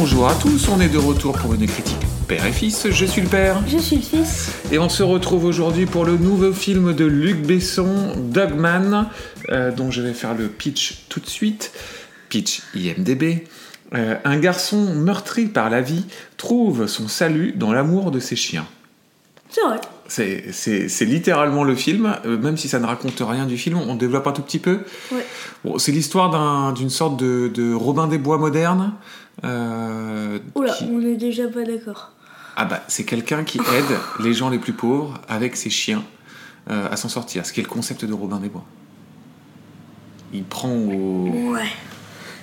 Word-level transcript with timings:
Bonjour 0.00 0.28
à 0.28 0.34
tous, 0.36 0.68
on 0.68 0.80
est 0.80 0.88
de 0.88 0.96
retour 0.96 1.32
pour 1.36 1.54
une 1.54 1.66
critique 1.66 1.98
père 2.28 2.46
et 2.46 2.52
fils. 2.52 2.86
Je 2.88 3.04
suis 3.04 3.20
le 3.20 3.26
père. 3.26 3.60
Je 3.66 3.78
suis 3.78 3.96
le 3.96 4.02
fils. 4.02 4.52
Et 4.70 4.78
on 4.78 4.88
se 4.88 5.02
retrouve 5.02 5.44
aujourd'hui 5.44 5.86
pour 5.86 6.04
le 6.04 6.16
nouveau 6.16 6.52
film 6.52 6.92
de 6.94 7.04
Luc 7.04 7.44
Besson, 7.44 8.14
Dogman, 8.16 9.08
euh, 9.48 9.72
dont 9.72 9.90
je 9.90 10.00
vais 10.02 10.12
faire 10.14 10.34
le 10.34 10.46
pitch 10.46 11.00
tout 11.08 11.18
de 11.18 11.26
suite. 11.26 11.72
Pitch 12.28 12.62
IMDB. 12.76 13.48
Euh, 13.94 14.14
un 14.24 14.38
garçon 14.38 14.94
meurtri 14.94 15.46
par 15.46 15.68
la 15.68 15.80
vie 15.80 16.04
trouve 16.36 16.86
son 16.86 17.08
salut 17.08 17.52
dans 17.56 17.72
l'amour 17.72 18.12
de 18.12 18.20
ses 18.20 18.36
chiens. 18.36 18.66
C'est 19.50 19.62
vrai. 19.62 19.80
C'est- 20.06 21.04
littéralement 21.06 21.64
le 21.64 21.74
film, 21.74 22.14
euh, 22.24 22.38
même 22.38 22.56
si 22.56 22.68
ça 22.68 22.78
ne 22.78 22.86
raconte 22.86 23.20
rien 23.20 23.46
du 23.46 23.58
film, 23.58 23.76
on 23.78 23.96
développe 23.96 24.28
un 24.28 24.32
tout 24.32 24.42
petit 24.42 24.60
peu. 24.60 24.80
Ouais. 25.10 25.26
Bon, 25.64 25.76
c'est 25.78 25.90
l'histoire 25.92 26.30
d'un- 26.30 26.72
d'une 26.72 26.88
sorte 26.90 27.18
de, 27.18 27.50
de 27.52 27.74
Robin 27.74 28.06
des 28.06 28.18
Bois 28.18 28.38
moderne. 28.38 28.92
Euh, 29.44 30.38
Oula, 30.54 30.72
qui- 30.72 30.88
on 30.90 31.00
est 31.00 31.16
déjà 31.16 31.48
pas 31.48 31.64
d'accord. 31.64 32.12
Ah 32.56 32.64
bah, 32.64 32.82
c'est 32.88 33.04
quelqu'un 33.04 33.44
qui 33.44 33.58
aide 33.58 33.98
les 34.20 34.32
gens 34.34 34.48
les 34.50 34.58
plus 34.58 34.72
pauvres 34.72 35.14
avec 35.28 35.56
ses 35.56 35.70
chiens 35.70 36.02
euh, 36.70 36.88
à 36.90 36.96
s'en 36.96 37.08
sortir, 37.08 37.46
ce 37.46 37.52
qui 37.52 37.60
est 37.60 37.62
le 37.62 37.68
concept 37.68 38.04
de 38.04 38.12
Robin 38.12 38.38
des 38.38 38.48
Bois. 38.48 38.64
Il 40.32 40.44
prend 40.44 40.70
au... 40.70 41.52
Ouais. 41.52 41.68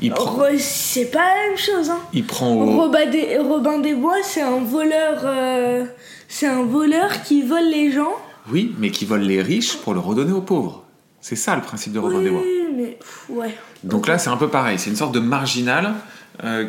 Il 0.01 0.11
prend, 0.11 0.43
C'est 0.57 1.05
pas 1.11 1.19
la 1.19 1.49
même 1.49 1.57
chose, 1.57 1.89
hein. 1.89 1.99
il 2.11 2.25
prend 2.25 2.53
au... 2.53 2.65
Robin 2.81 3.05
des, 3.09 3.37
Robin 3.37 3.79
des 3.79 3.93
Bois, 3.95 4.17
c'est 4.23 4.41
un 4.41 4.59
voleur. 4.59 5.21
euh, 5.23 5.85
C'est 6.27 6.47
un 6.47 6.63
voleur 6.63 7.21
qui 7.23 7.43
vole 7.43 7.69
les 7.69 7.91
gens. 7.91 8.11
Oui, 8.51 8.75
mais 8.79 8.91
qui 8.91 9.05
vole 9.05 9.21
les 9.21 9.41
riches 9.41 9.77
pour 9.77 9.93
le 9.93 9.99
redonner 9.99 10.31
aux 10.33 10.41
pauvres. 10.41 10.83
C'est 11.21 11.35
ça 11.37 11.55
le 11.55 11.61
principe 11.61 11.93
de 11.93 11.99
Robin 11.99 12.17
oui, 12.17 12.23
des 12.25 12.29
Bois. 12.29 12.41
mais 12.75 12.99
ouais. 13.29 13.55
Donc 13.83 14.07
là, 14.07 14.17
c'est 14.17 14.29
un 14.29 14.37
peu 14.37 14.49
pareil. 14.49 14.77
C'est 14.79 14.89
une 14.89 14.95
sorte 14.97 15.13
de 15.13 15.19
marginal 15.19 15.93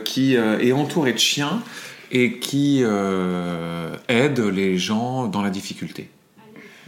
qui 0.04 0.36
euh, 0.36 0.58
est 0.58 0.72
entouré 0.72 1.12
de 1.12 1.18
chiens 1.18 1.62
et 2.10 2.38
qui 2.38 2.80
euh, 2.82 3.96
aide 4.08 4.40
les 4.40 4.78
gens 4.78 5.26
dans 5.26 5.42
la 5.42 5.50
difficulté. 5.50 6.08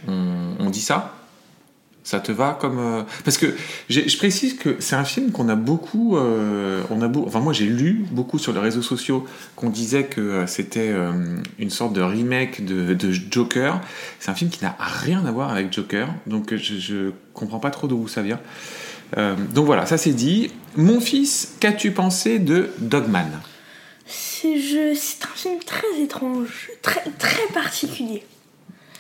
On, 0.07 0.71
dit 0.71 0.81
ça? 0.81 1.15
Ça 2.05 2.21
te 2.21 2.33
va 2.33 2.57
comme 2.59 2.79
euh, 2.79 3.03
parce 3.25 3.37
que 3.37 3.47
je 3.91 4.17
précise 4.17 4.57
que 4.57 4.77
c'est 4.79 4.97
un 4.97 5.05
film 5.05 5.31
qu'on 5.33 5.49
a 5.51 5.57
beaucoup, 5.57 6.17
euh, 6.17 6.83
on 6.89 7.03
a 7.03 7.09
beau, 7.09 7.25
enfin 7.27 7.41
moi 7.41 7.53
j'ai 7.53 7.67
lu 7.67 8.07
beaucoup 8.11 8.39
sur 8.39 8.55
les 8.55 8.61
réseaux 8.61 8.81
sociaux 8.81 9.27
qu'on 9.57 9.69
disait 9.69 10.05
que 10.05 10.21
euh, 10.21 10.47
c'était 10.47 10.89
euh, 10.89 11.13
une 11.59 11.69
sorte 11.69 11.93
de 11.93 12.01
remake 12.01 12.65
de, 12.65 12.95
de 12.95 13.13
Joker. 13.13 13.83
C'est 14.21 14.31
un 14.31 14.35
film 14.35 14.51
qui 14.51 14.65
n'a 14.65 14.75
rien 14.79 15.27
à 15.27 15.33
voir 15.33 15.51
avec 15.51 15.71
Joker, 15.71 16.09
donc 16.27 16.55
je, 16.55 16.79
je 16.79 17.11
comprends 17.35 17.59
pas 17.59 17.71
trop 17.71 17.89
d'où 17.89 18.09
ça 18.09 18.23
vient. 18.23 18.41
Euh, 19.17 19.35
donc 19.55 19.67
voilà, 19.67 19.87
ça 19.87 19.97
c'est 19.99 20.13
dit. 20.13 20.51
Mon 20.77 21.01
fils, 21.01 21.55
qu'as-tu 21.61 21.93
pensé 21.93 22.39
de 22.39 22.71
Dogman? 22.79 23.41
C'est 24.07 24.55
un 25.25 25.35
film 25.35 25.59
très 25.65 26.01
étrange, 26.03 26.71
très, 26.83 27.03
très 27.19 27.47
particulier. 27.53 28.25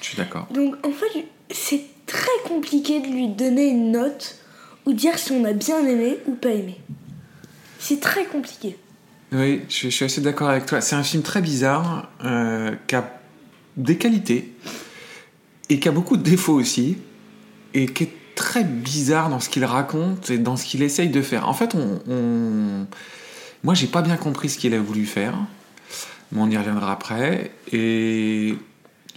Je 0.00 0.06
suis 0.06 0.16
d'accord. 0.16 0.46
Donc 0.52 0.74
en 0.86 0.90
fait, 0.92 1.24
c'est 1.50 1.82
très 2.06 2.28
compliqué 2.46 3.00
de 3.00 3.06
lui 3.06 3.28
donner 3.28 3.68
une 3.68 3.92
note 3.92 4.36
ou 4.86 4.92
dire 4.92 5.18
si 5.18 5.32
on 5.32 5.44
a 5.44 5.52
bien 5.52 5.86
aimé 5.86 6.18
ou 6.26 6.32
pas 6.32 6.50
aimé. 6.50 6.80
C'est 7.78 8.00
très 8.00 8.24
compliqué. 8.24 8.76
Oui, 9.32 9.62
je, 9.68 9.74
suis- 9.74 9.90
je 9.90 9.96
suis 9.96 10.04
assez 10.06 10.20
d'accord 10.20 10.48
avec 10.48 10.66
toi. 10.66 10.80
C'est 10.80 10.96
un 10.96 11.02
film 11.02 11.22
très 11.22 11.40
bizarre, 11.42 12.10
euh, 12.24 12.74
qui 12.86 12.94
a 12.96 13.20
des 13.76 13.96
qualités 13.98 14.52
et 15.68 15.78
qui 15.78 15.88
a 15.88 15.92
beaucoup 15.92 16.16
de 16.16 16.22
défauts 16.22 16.54
aussi, 16.54 16.96
et 17.74 17.86
qui 17.86 18.04
est 18.04 18.12
très 18.38 18.62
bizarre 18.62 19.30
dans 19.30 19.40
ce 19.40 19.48
qu'il 19.48 19.64
raconte 19.64 20.30
et 20.30 20.38
dans 20.38 20.56
ce 20.56 20.64
qu'il 20.64 20.82
essaye 20.82 21.08
de 21.08 21.20
faire. 21.22 21.48
En 21.48 21.54
fait, 21.54 21.74
on, 21.74 22.00
on... 22.08 22.86
moi, 23.64 23.74
j'ai 23.74 23.88
pas 23.88 24.00
bien 24.00 24.16
compris 24.16 24.48
ce 24.48 24.58
qu'il 24.58 24.72
a 24.74 24.80
voulu 24.80 25.06
faire, 25.06 25.34
mais 26.30 26.40
on 26.40 26.48
y 26.48 26.56
reviendra 26.56 26.92
après. 26.92 27.50
Et 27.72 28.54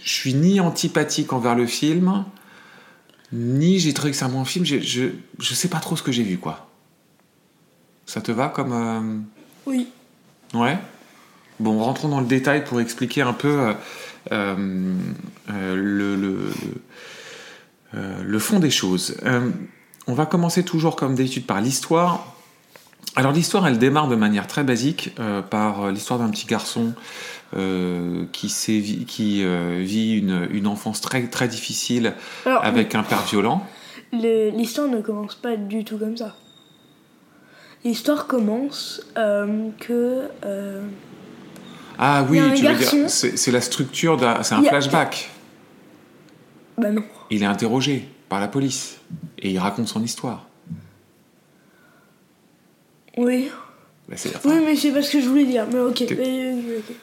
je 0.02 0.10
suis 0.10 0.34
ni 0.34 0.58
antipathique 0.58 1.32
envers 1.32 1.54
le 1.54 1.66
film, 1.66 2.24
ni 3.32 3.78
j'ai 3.78 3.94
trouvé 3.94 4.10
que 4.10 4.16
c'est 4.16 4.24
un 4.24 4.28
bon 4.28 4.44
film. 4.44 4.64
Je, 4.66 4.80
je, 4.80 5.04
je 5.38 5.54
sais 5.54 5.68
pas 5.68 5.78
trop 5.78 5.96
ce 5.96 6.02
que 6.02 6.10
j'ai 6.10 6.24
vu, 6.24 6.38
quoi. 6.38 6.68
Ça 8.06 8.20
te 8.20 8.32
va 8.32 8.48
comme. 8.48 8.72
euh, 8.72 9.18
Oui. 9.66 9.86
Ouais. 10.52 10.76
Bon, 11.60 11.78
rentrons 11.78 12.08
dans 12.08 12.20
le 12.20 12.26
détail 12.26 12.64
pour 12.64 12.80
expliquer 12.80 13.22
un 13.22 13.32
peu 13.32 13.68
euh, 13.68 13.74
euh, 14.32 15.76
le, 15.76 16.16
le, 16.16 16.16
le, 16.16 16.50
le 17.94 18.38
fond 18.38 18.58
des 18.58 18.70
choses. 18.70 19.16
Euh, 19.24 19.50
on 20.06 20.14
va 20.14 20.26
commencer 20.26 20.64
toujours 20.64 20.96
comme 20.96 21.14
d'habitude 21.14 21.46
par 21.46 21.60
l'histoire. 21.60 22.26
Alors 23.16 23.32
l'histoire, 23.32 23.66
elle 23.66 23.78
démarre 23.78 24.08
de 24.08 24.16
manière 24.16 24.46
très 24.46 24.64
basique 24.64 25.14
euh, 25.20 25.42
par 25.42 25.90
l'histoire 25.90 26.18
d'un 26.18 26.30
petit 26.30 26.46
garçon 26.46 26.94
euh, 27.54 28.24
qui, 28.32 29.42
euh, 29.44 29.82
vit 29.84 30.16
une, 30.16 30.48
une 30.50 30.66
enfance 30.66 31.00
très, 31.02 31.26
très 31.26 31.48
difficile 31.48 32.14
Alors, 32.46 32.64
avec 32.64 32.94
un 32.94 33.02
père 33.02 33.22
violent. 33.24 33.66
le- 34.12 34.50
l'histoire 34.56 34.88
ne 34.88 35.00
commence 35.02 35.34
pas 35.34 35.56
du 35.56 35.84
tout 35.84 35.98
comme 35.98 36.16
ça. 36.16 36.34
L'histoire 37.84 38.26
commence 38.26 39.02
euh, 39.18 39.68
que. 39.80 40.22
euh, 40.46 40.82
Ah 41.98 42.24
oui, 42.30 42.40
tu 42.54 42.64
veux 42.64 42.74
dire, 42.74 43.10
c'est 43.10 43.50
la 43.50 43.60
structure 43.60 44.16
d'un... 44.16 44.42
C'est 44.42 44.54
un 44.54 44.64
a- 44.64 44.68
flashback. 44.68 45.31
Bah 46.78 46.90
non. 46.90 47.02
Il 47.30 47.42
est 47.42 47.46
interrogé 47.46 48.06
par 48.28 48.40
la 48.40 48.48
police 48.48 48.98
et 49.38 49.50
il 49.50 49.58
raconte 49.58 49.88
son 49.88 50.02
histoire. 50.02 50.46
Oui. 53.16 53.48
Bah, 54.08 54.16
c'est- 54.16 54.32
Oui, 54.44 54.54
mais 54.64 54.76
c'est 54.76 54.92
pas 54.92 55.02
ce 55.02 55.12
que 55.12 55.20
je 55.20 55.28
voulais 55.28 55.44
dire. 55.44 55.66
Mais 55.72 55.80
ok. 55.80 56.04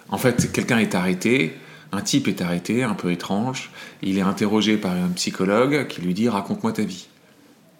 En 0.09 0.17
fait, 0.17 0.51
quelqu'un 0.51 0.79
est 0.79 0.95
arrêté, 0.95 1.53
un 1.91 2.01
type 2.01 2.27
est 2.27 2.41
arrêté, 2.41 2.83
un 2.83 2.93
peu 2.95 3.11
étrange. 3.11 3.71
Il 4.01 4.17
est 4.17 4.21
interrogé 4.21 4.77
par 4.77 4.91
un 4.91 5.09
psychologue 5.15 5.87
qui 5.87 6.01
lui 6.01 6.13
dit 6.13 6.29
raconte-moi 6.29 6.71
ta 6.73 6.83
vie. 6.83 7.07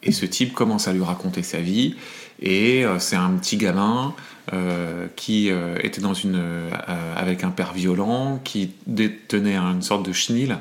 Et 0.03 0.11
ce 0.13 0.25
type 0.25 0.53
commence 0.53 0.87
à 0.87 0.93
lui 0.93 1.03
raconter 1.03 1.43
sa 1.43 1.59
vie. 1.59 1.95
Et 2.41 2.85
euh, 2.85 2.99
c'est 2.99 3.17
un 3.17 3.31
petit 3.31 3.57
gamin 3.57 4.13
euh, 4.53 5.07
qui 5.17 5.51
euh, 5.51 5.75
était 5.83 5.99
dans 5.99 6.13
une, 6.13 6.37
euh, 6.37 6.69
avec 7.17 7.43
un 7.43 7.49
père 7.49 7.73
violent, 7.73 8.39
qui 8.45 8.71
détenait 8.87 9.57
une 9.57 9.81
sorte 9.81 10.05
de 10.05 10.13
chenil 10.13 10.57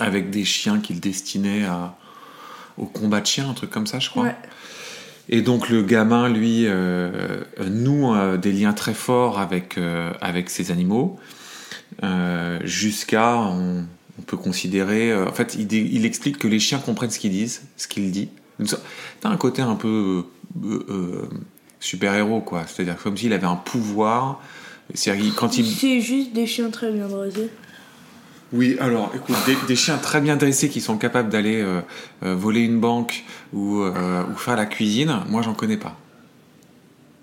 avec 0.00 0.30
des 0.30 0.44
chiens 0.44 0.80
qu'il 0.80 1.00
destinait 1.00 1.64
à, 1.64 1.96
au 2.76 2.86
combat 2.86 3.20
de 3.20 3.26
chiens, 3.26 3.50
un 3.50 3.54
truc 3.54 3.70
comme 3.70 3.86
ça, 3.86 3.98
je 3.98 4.10
crois. 4.10 4.24
Ouais. 4.24 4.36
Et 5.28 5.42
donc 5.42 5.68
le 5.68 5.82
gamin, 5.82 6.28
lui, 6.28 6.64
euh, 6.66 7.44
noue 7.68 8.12
euh, 8.12 8.36
des 8.36 8.52
liens 8.52 8.72
très 8.72 8.94
forts 8.94 9.38
avec, 9.38 9.78
euh, 9.78 10.12
avec 10.20 10.50
ses 10.50 10.72
animaux, 10.72 11.18
euh, 12.02 12.58
jusqu'à, 12.64 13.36
on, 13.36 13.84
on 14.18 14.22
peut 14.22 14.36
considérer, 14.36 15.12
euh, 15.12 15.28
en 15.28 15.32
fait, 15.32 15.54
il, 15.54 16.04
explique 16.04 16.38
que 16.38 16.48
les 16.48 16.58
chiens 16.58 16.78
comprennent 16.78 17.10
ce 17.10 17.20
qu'ils 17.20 17.30
disent, 17.30 17.62
ce 17.76 17.86
qu'il 17.86 18.10
dit. 18.10 18.28
T'as 19.20 19.28
un 19.28 19.36
côté 19.36 19.62
un 19.62 19.76
peu 19.76 20.24
super-héros, 21.78 22.40
quoi. 22.40 22.64
C'est-à-dire 22.66 22.96
comme 23.02 23.16
s'il 23.16 23.32
avait 23.32 23.46
un 23.46 23.56
pouvoir. 23.56 24.42
Quand 25.36 25.56
il... 25.56 25.64
C'est 25.64 26.00
juste 26.00 26.32
des 26.32 26.46
chiens 26.46 26.70
très 26.70 26.90
bien 26.90 27.06
dressés. 27.06 27.50
Oui, 28.52 28.76
alors, 28.80 29.12
écoute, 29.14 29.36
des, 29.46 29.56
des 29.68 29.76
chiens 29.76 29.98
très 29.98 30.20
bien 30.20 30.36
dressés 30.36 30.68
qui 30.68 30.80
sont 30.80 30.98
capables 30.98 31.28
d'aller 31.28 31.60
euh, 31.60 31.80
euh, 32.24 32.34
voler 32.34 32.60
une 32.62 32.80
banque 32.80 33.24
ou, 33.52 33.80
euh, 33.80 34.24
ou 34.24 34.36
faire 34.36 34.56
la 34.56 34.66
cuisine, 34.66 35.20
moi, 35.28 35.42
j'en 35.42 35.54
connais 35.54 35.76
pas. 35.76 35.96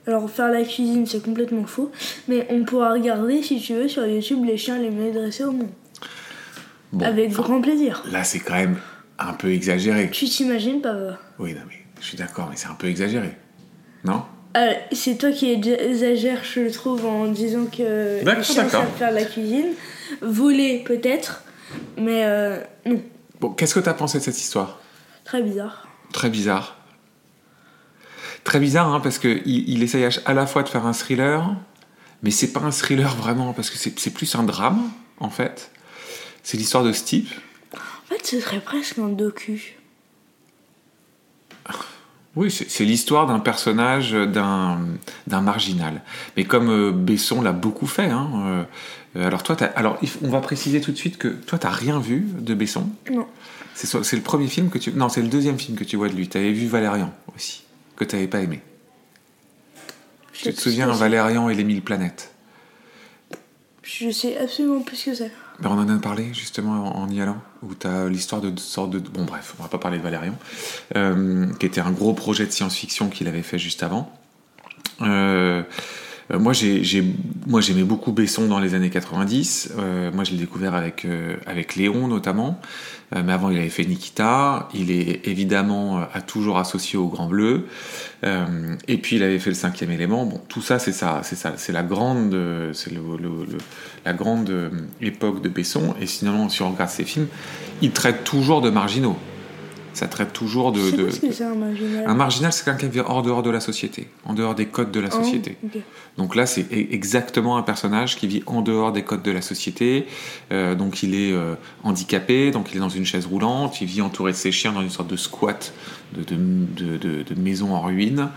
Alors 0.07 0.29
faire 0.31 0.49
la 0.49 0.63
cuisine 0.63 1.05
c'est 1.05 1.21
complètement 1.21 1.65
faux, 1.65 1.91
mais 2.29 2.47
on 2.49 2.63
pourra 2.63 2.93
regarder 2.93 3.43
si 3.43 3.59
tu 3.59 3.73
veux 3.73 3.89
sur 3.89 4.07
YouTube 4.07 4.45
les 4.45 4.55
chiens 4.55 4.79
les 4.79 4.89
mieux 4.89 5.11
dressés 5.11 5.43
au 5.43 5.51
monde. 5.51 5.67
Bon, 6.93 7.05
Avec 7.05 7.31
enfin, 7.31 7.43
grand 7.43 7.61
plaisir. 7.61 8.01
Là, 8.09 8.23
c'est 8.23 8.39
quand 8.39 8.53
même 8.53 8.77
un 9.19 9.33
peu 9.33 9.51
exagéré. 9.51 10.09
Tu 10.09 10.23
t'imagines 10.23 10.79
pas 10.79 11.19
Oui, 11.39 11.53
non, 11.53 11.59
mais 11.67 11.75
je 11.99 12.05
suis 12.05 12.17
d'accord, 12.17 12.47
mais 12.49 12.55
c'est 12.55 12.69
un 12.69 12.75
peu 12.75 12.87
exagéré. 12.87 13.35
Non? 14.05 14.23
Euh, 14.55 14.73
C'est 14.91 15.17
toi 15.17 15.31
qui 15.31 15.51
exagères, 15.51 16.43
je 16.43 16.61
le 16.61 16.71
trouve, 16.71 17.05
en 17.05 17.25
disant 17.27 17.65
que 17.65 18.23
D'accord, 18.23 18.55
d'accord. 18.55 18.85
faire 18.97 19.11
la 19.11 19.23
cuisine. 19.25 19.73
Voler 20.21 20.83
peut-être, 20.85 21.43
mais 21.97 22.23
euh, 22.25 22.59
non. 22.85 23.01
Bon, 23.39 23.49
qu'est-ce 23.49 23.75
que 23.75 23.79
t'as 23.81 23.93
pensé 23.93 24.17
de 24.19 24.23
cette 24.23 24.39
histoire? 24.39 24.79
Très 25.25 25.41
bizarre. 25.43 25.87
Très 26.13 26.29
bizarre. 26.29 26.77
Très 28.43 28.59
bizarre, 28.59 28.87
hein, 28.93 28.99
parce 29.01 29.19
qu'il 29.19 29.41
il 29.45 29.83
essaye 29.83 30.05
à- 30.05 30.09
à 30.25 30.33
la 30.33 30.47
fois 30.47 30.63
de 30.63 30.69
faire 30.69 30.85
un 30.85 30.93
thriller, 30.93 31.55
mais 32.23 32.31
c'est 32.31 32.53
pas 32.53 32.61
un 32.61 32.71
thriller 32.71 33.13
vraiment, 33.15 33.53
parce 33.53 33.69
que 33.69 33.77
c'est 33.77 33.99
c'est 33.99 34.11
plus 34.11 34.33
un 34.35 34.43
drame, 34.43 34.89
en 35.19 35.29
fait. 35.29 35.69
C'est 36.43 36.57
l'histoire 36.57 36.83
de 36.85 36.93
ce 36.93 37.03
type. 37.03 37.29
En 37.73 38.13
fait, 38.15 38.25
ce 38.25 38.39
serait 38.39 38.61
presque 38.61 38.97
un 38.99 39.09
docu. 39.09 39.76
Oui, 42.37 42.51
c'est 42.51 42.85
l'histoire 42.85 43.25
d'un 43.25 43.39
personnage, 43.39 44.11
d'un 44.11 44.79
d'un 45.25 45.41
marginal. 45.41 46.03
Mais 46.35 46.43
comme 46.43 46.69
euh, 46.69 46.91
Besson 46.91 47.41
l'a 47.41 47.51
beaucoup 47.51 47.87
fait, 47.87 48.11
hein, 48.11 48.67
euh, 49.15 49.25
alors 49.27 49.41
toi, 49.41 49.57
alors 49.75 49.97
on 50.21 50.29
va 50.29 50.39
préciser 50.39 50.79
tout 50.79 50.91
de 50.91 50.97
suite 50.97 51.17
que 51.17 51.29
toi, 51.29 51.57
t'as 51.57 51.71
rien 51.71 51.99
vu 51.99 52.27
de 52.39 52.53
Besson. 52.53 52.91
Non. 53.11 53.25
C'est 53.73 54.15
le 54.15 54.21
premier 54.21 54.47
film 54.47 54.69
que 54.69 54.77
tu, 54.77 54.91
non, 54.91 55.09
c'est 55.09 55.23
le 55.23 55.29
deuxième 55.29 55.57
film 55.57 55.75
que 55.75 55.83
tu 55.83 55.95
vois 55.97 56.09
de 56.09 56.13
lui. 56.13 56.27
T'avais 56.27 56.51
vu 56.51 56.67
Valérian 56.67 57.11
aussi, 57.35 57.63
que 57.95 58.03
t'avais 58.03 58.27
pas 58.27 58.41
aimé. 58.41 58.61
Je 60.33 60.43
Tu 60.43 60.53
te 60.53 60.61
souviens. 60.61 60.91
Valérian 60.91 61.49
et 61.49 61.55
les 61.55 61.63
mille 61.63 61.81
planètes? 61.81 62.31
Je 63.81 64.11
sais 64.11 64.37
absolument 64.37 64.81
plus 64.81 65.03
que 65.03 65.15
c'est. 65.15 65.31
Ben, 65.59 65.71
on 65.71 65.79
en 65.79 65.89
a 65.89 65.97
parlé 65.99 66.33
justement 66.33 66.97
en, 66.97 67.09
y 67.09 67.19
allant, 67.19 67.41
où 67.63 67.73
tu 67.73 67.87
l'histoire 68.09 68.41
de 68.41 68.57
sorte 68.59 68.91
de. 68.91 68.99
Bon, 68.99 69.25
bref, 69.25 69.55
on 69.59 69.63
va 69.63 69.69
pas 69.69 69.79
parler 69.79 69.97
de 69.97 70.03
Valérian, 70.03 70.35
euh, 70.95 71.47
qui 71.59 71.65
était 71.65 71.81
un 71.81 71.91
gros 71.91 72.13
projet 72.13 72.45
de 72.45 72.51
science-fiction 72.51 73.09
qu'il 73.09 73.27
avait 73.27 73.41
fait 73.41 73.57
juste 73.57 73.81
avant. 73.81 74.11
Euh, 75.01 75.63
euh, 76.31 76.39
moi, 76.39 76.53
j'ai, 76.53 76.83
j'ai- 76.83 77.03
moi, 77.45 77.61
j'aimais 77.61 77.83
beaucoup 77.83 78.11
Besson 78.11 78.47
dans 78.47 78.59
les 78.59 78.73
années 78.73 78.89
90. 78.89 79.71
Euh, 79.77 80.11
moi, 80.11 80.23
je 80.23 80.31
l'ai 80.31 80.37
découvert 80.37 80.73
avec, 80.75 81.05
euh, 81.05 81.35
avec 81.45 81.75
Léon 81.75 82.07
notamment. 82.07 82.59
Euh, 83.15 83.21
mais 83.25 83.31
avant, 83.31 83.49
il 83.49 83.57
avait 83.57 83.69
fait 83.69 83.85
Nikita. 83.85 84.67
Il 84.73 84.91
est 84.91 85.25
évidemment 85.27 86.01
a 86.13 86.21
toujours 86.21 86.57
associé 86.57 86.97
au 86.99 87.07
Grand 87.07 87.27
Bleu. 87.27 87.67
Et 88.87 88.97
puis, 88.97 89.15
il 89.15 89.23
avait 89.23 89.39
fait 89.39 89.51
le 89.51 89.55
Cinquième 89.55 89.91
Élément. 89.91 90.25
Bon, 90.25 90.41
tout 90.49 90.61
ça, 90.61 90.79
c'est 90.79 90.91
ça, 90.91 91.21
c'est 91.23 91.35
ça, 91.37 91.53
c'est 91.55 91.71
la 91.71 91.83
grande, 91.83 92.37
c'est 92.73 92.91
le, 92.91 92.99
la 94.05 94.13
grande 94.13 94.71
époque 95.01 95.41
de 95.41 95.47
Besson. 95.49 95.95
Et 96.01 96.07
sinon, 96.07 96.49
si 96.49 96.61
on 96.61 96.71
regarde 96.71 96.89
ses 96.89 97.05
films, 97.05 97.27
il 97.81 97.91
traite 97.91 98.23
toujours 98.25 98.61
de 98.61 98.69
marginaux. 98.69 99.15
Ça 99.97 100.07
traite 100.07 100.31
toujours 100.31 100.71
de. 100.71 100.91
de- 100.91 101.09
c'est 101.09 101.43
un 101.43 101.55
marginal. 101.55 102.03
Un 102.05 102.13
marginal, 102.13 102.53
c'est 102.53 102.63
quelqu'un 102.63 102.85
qui 102.87 102.93
vit 102.93 102.99
hors 102.99 103.23
dehors 103.23 103.41
de 103.41 103.49
la 103.49 103.59
société, 103.59 104.07
en 104.25 104.35
dehors 104.35 104.53
des 104.53 104.67
codes 104.67 104.91
de 104.91 104.99
la 104.99 105.07
Ah, 105.11 105.23
société. 105.23 105.57
Donc 106.17 106.35
là, 106.35 106.45
c'est 106.45 106.61
e- 106.71 106.93
exactement 106.93 107.57
un 107.57 107.63
personnage 107.63 108.15
qui 108.15 108.27
vit 108.27 108.43
en 108.45 108.61
dehors 108.61 108.91
des 108.91 109.01
codes 109.01 109.23
de 109.23 109.31
la 109.31 109.41
société. 109.41 110.05
Euh, 110.51 110.75
donc 110.75 111.01
il 111.01 111.15
est 111.15 111.31
euh, 111.31 111.55
handicapé, 111.83 112.51
donc 112.51 112.69
il 112.71 112.77
est 112.77 112.79
dans 112.79 112.89
une 112.89 113.05
chaise 113.07 113.25
roulante, 113.25 113.81
il 113.81 113.87
vit 113.87 114.03
entouré 114.03 114.33
de 114.33 114.37
ses 114.37 114.51
chiens 114.51 114.71
dans 114.71 114.83
une 114.83 114.91
sorte 114.91 115.09
de 115.09 115.17
squat, 115.17 115.73
de, 116.15 117.33
maison 117.35 117.73
en 117.73 117.81
ruine. 117.81 118.29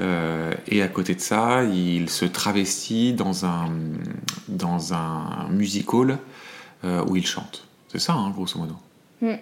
Euh, 0.00 0.50
et 0.66 0.80
à 0.80 0.88
côté 0.88 1.14
de 1.14 1.20
ça, 1.20 1.62
il 1.64 2.08
se 2.08 2.24
travestit 2.24 3.12
dans 3.12 3.44
un, 3.44 3.68
dans 4.48 4.94
un 4.94 5.46
music 5.50 5.92
hall 5.92 6.16
où 7.06 7.16
il 7.16 7.26
chante. 7.26 7.66
C'est 7.88 8.00
ça, 8.00 8.14
hein, 8.14 8.30
grosso 8.34 8.58
modo. 8.58 8.76
Mm. 9.20 9.34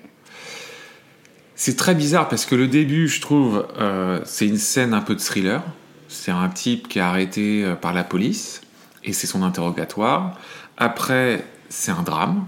C'est 1.62 1.76
très 1.76 1.94
bizarre 1.94 2.30
parce 2.30 2.46
que 2.46 2.54
le 2.54 2.68
début, 2.68 3.06
je 3.06 3.20
trouve, 3.20 3.66
euh, 3.78 4.18
c'est 4.24 4.46
une 4.46 4.56
scène 4.56 4.94
un 4.94 5.02
peu 5.02 5.14
de 5.14 5.20
thriller. 5.20 5.62
C'est 6.08 6.30
un 6.30 6.48
type 6.48 6.88
qui 6.88 7.00
est 7.00 7.02
arrêté 7.02 7.62
euh, 7.62 7.74
par 7.74 7.92
la 7.92 8.02
police 8.02 8.62
et 9.04 9.12
c'est 9.12 9.26
son 9.26 9.42
interrogatoire. 9.42 10.38
Après, 10.78 11.44
c'est 11.68 11.90
un 11.92 12.00
drame 12.02 12.46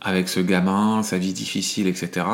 avec 0.00 0.28
ce 0.28 0.40
gamin, 0.40 1.04
sa 1.04 1.18
vie 1.18 1.32
difficile, 1.32 1.86
etc. 1.86 2.26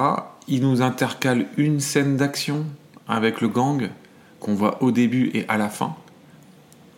Il 0.49 0.63
nous 0.63 0.81
intercale 0.81 1.45
une 1.59 1.79
scène 1.79 2.17
d'action 2.17 2.65
avec 3.07 3.43
le 3.43 3.49
gang 3.49 3.91
qu'on 4.41 4.55
voit 4.55 4.83
au 4.83 4.93
début 4.93 5.31
et 5.35 5.45
à 5.49 5.59
la 5.59 5.69
fin. 5.69 5.95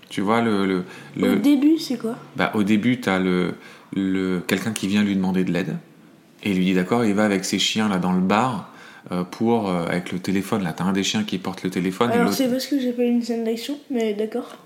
Tu 0.09 0.21
vois, 0.21 0.41
le, 0.41 0.67
le, 0.67 0.85
le- 1.17 1.33
Au 1.33 1.35
début, 1.35 1.81
c'est 1.81 1.99
quoi? 1.99 2.15
Bah, 2.37 2.53
au 2.55 2.63
début, 2.63 3.01
tu 3.01 3.09
as 3.09 3.19
le, 3.19 3.55
le, 3.93 4.39
quelqu'un 4.47 4.71
qui 4.73 4.87
vient 4.87 5.03
lui 5.03 5.17
demander 5.17 5.43
de 5.43 5.51
l'aide. 5.51 5.79
Et 6.45 6.53
il 6.53 6.59
lui 6.59 6.65
dit 6.67 6.75
d'accord, 6.75 7.05
il 7.05 7.15
va 7.15 7.25
avec 7.25 7.45
ses 7.45 7.59
chiens 7.59 7.89
là 7.89 7.99
dans 7.99 8.13
le 8.13 8.21
bar 8.21 8.71
pour, 9.31 9.69
euh, 9.69 9.87
avec 9.87 10.13
le 10.13 10.19
téléphone. 10.19 10.63
Là, 10.65 10.73
tu 10.73 10.83
as 10.83 10.87
un 10.87 10.93
des 10.93 11.03
chiens 11.05 11.25
qui 11.25 11.39
porte 11.39 11.63
le 11.63 11.71
téléphone. 11.71 12.11
Alors, 12.11 12.33
c'est 12.33 12.49
parce 12.51 12.67
que 12.67 12.81
j'ai 12.81 12.93
pas 12.93 13.03
une 13.05 13.23
scène 13.23 13.45
d'action, 13.45 13.79
mais 13.91 14.15
d'accord. 14.15 14.57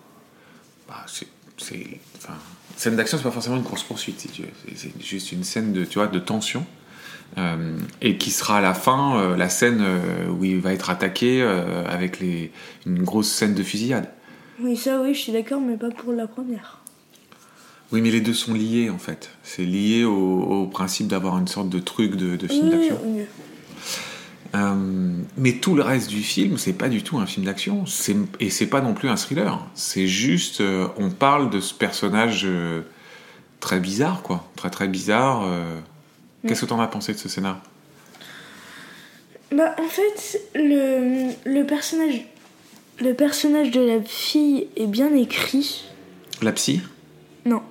Bah, 0.89 1.05
c'est, 1.07 1.27
c'est- 1.59 1.99
enfin, 2.17 2.35
scène 2.77 2.97
d'action, 2.97 3.19
c'est 3.19 3.25
pas 3.25 3.31
forcément 3.31 3.57
une 3.57 3.63
course 3.63 3.83
poursuite, 3.83 4.21
si 4.21 4.29
tu 4.29 4.43
veux. 4.43 4.49
C'est, 4.69 4.77
c'est 4.77 5.03
juste 5.05 5.33
une 5.33 5.45
scène 5.45 5.73
de, 5.73 5.85
tu 5.85 5.99
vois, 5.99 6.07
de 6.09 6.19
tension. 6.19 6.65
Euh, 7.39 7.77
et 8.03 8.17
qui 8.19 8.33
sera 8.33 8.59
à 8.59 8.61
la 8.61 8.75
fin 8.75 9.17
euh, 9.21 9.37
la 9.37 9.49
scène 9.49 9.79
euh, 9.83 10.29
où 10.31 10.45
il 10.45 10.59
va 10.59 10.73
être 10.73 10.91
attaqué 10.91 11.41
euh, 11.41 11.85
avec 11.87 12.19
les, 12.19 12.51
une 12.87 13.05
grosse 13.05 13.29
scène 13.31 13.55
de 13.55 13.63
fusillade. 13.63 14.09
Oui, 14.61 14.77
ça, 14.77 15.01
oui, 15.01 15.15
je 15.15 15.21
suis 15.21 15.33
d'accord, 15.33 15.61
mais 15.61 15.77
pas 15.77 15.91
pour 15.91 16.13
la 16.13 16.27
première. 16.27 16.81
Oui, 17.93 18.01
mais 18.01 18.11
les 18.11 18.21
deux 18.21 18.35
sont 18.35 18.53
liés 18.55 18.91
en 18.91 18.99
fait. 18.99 19.31
C'est 19.45 19.65
lié 19.65 20.03
au, 20.03 20.13
au 20.43 20.67
principe 20.67 21.07
d'avoir 21.07 21.39
une 21.39 21.47
sorte 21.47 21.69
de 21.69 21.79
truc 21.79 22.17
de, 22.17 22.35
de 22.35 22.49
film 22.49 22.65
Oui, 22.65 22.71
d'action. 22.71 22.99
oui. 23.05 23.23
Euh, 24.55 25.13
mais 25.37 25.53
tout 25.55 25.75
le 25.77 25.83
reste 25.83 26.09
du 26.11 26.23
film, 26.23 26.59
c'est 26.59 26.73
pas 26.73 26.89
du 26.89 27.03
tout 27.03 27.19
un 27.19 27.27
film 27.27 27.47
d'action. 27.47 27.85
Et 28.41 28.51
c'est 28.51 28.67
pas 28.67 28.81
non 28.81 28.95
plus 28.95 29.09
un 29.09 29.17
thriller. 29.17 29.65
C'est 29.75 30.07
juste, 30.09 30.61
euh, 30.61 30.89
on 30.97 31.11
parle 31.11 31.51
de 31.51 31.61
ce 31.61 31.73
personnage 31.73 32.43
euh, 32.45 32.83
très 33.61 33.79
bizarre, 33.79 34.23
quoi. 34.23 34.49
Très 34.57 34.71
très 34.71 34.89
bizarre. 34.89 35.43
euh. 35.45 35.79
Qu'est-ce 36.47 36.63
que 36.63 36.67
t'en 36.67 36.81
as 36.81 36.89
pensé 36.89 37.13
de 37.13 37.19
ce 37.19 37.29
scénar? 37.29 37.61
Bah, 39.53 39.75
en 39.79 39.89
fait, 39.89 40.41
le, 40.55 41.33
le 41.45 41.65
personnage. 41.65 42.25
Le 43.01 43.15
personnage 43.15 43.71
de 43.71 43.81
la 43.81 44.03
fille 44.03 44.69
est 44.77 44.87
bien 44.87 45.15
écrit. 45.15 45.85
La 46.43 46.53
psy? 46.53 46.83
Non. 47.47 47.63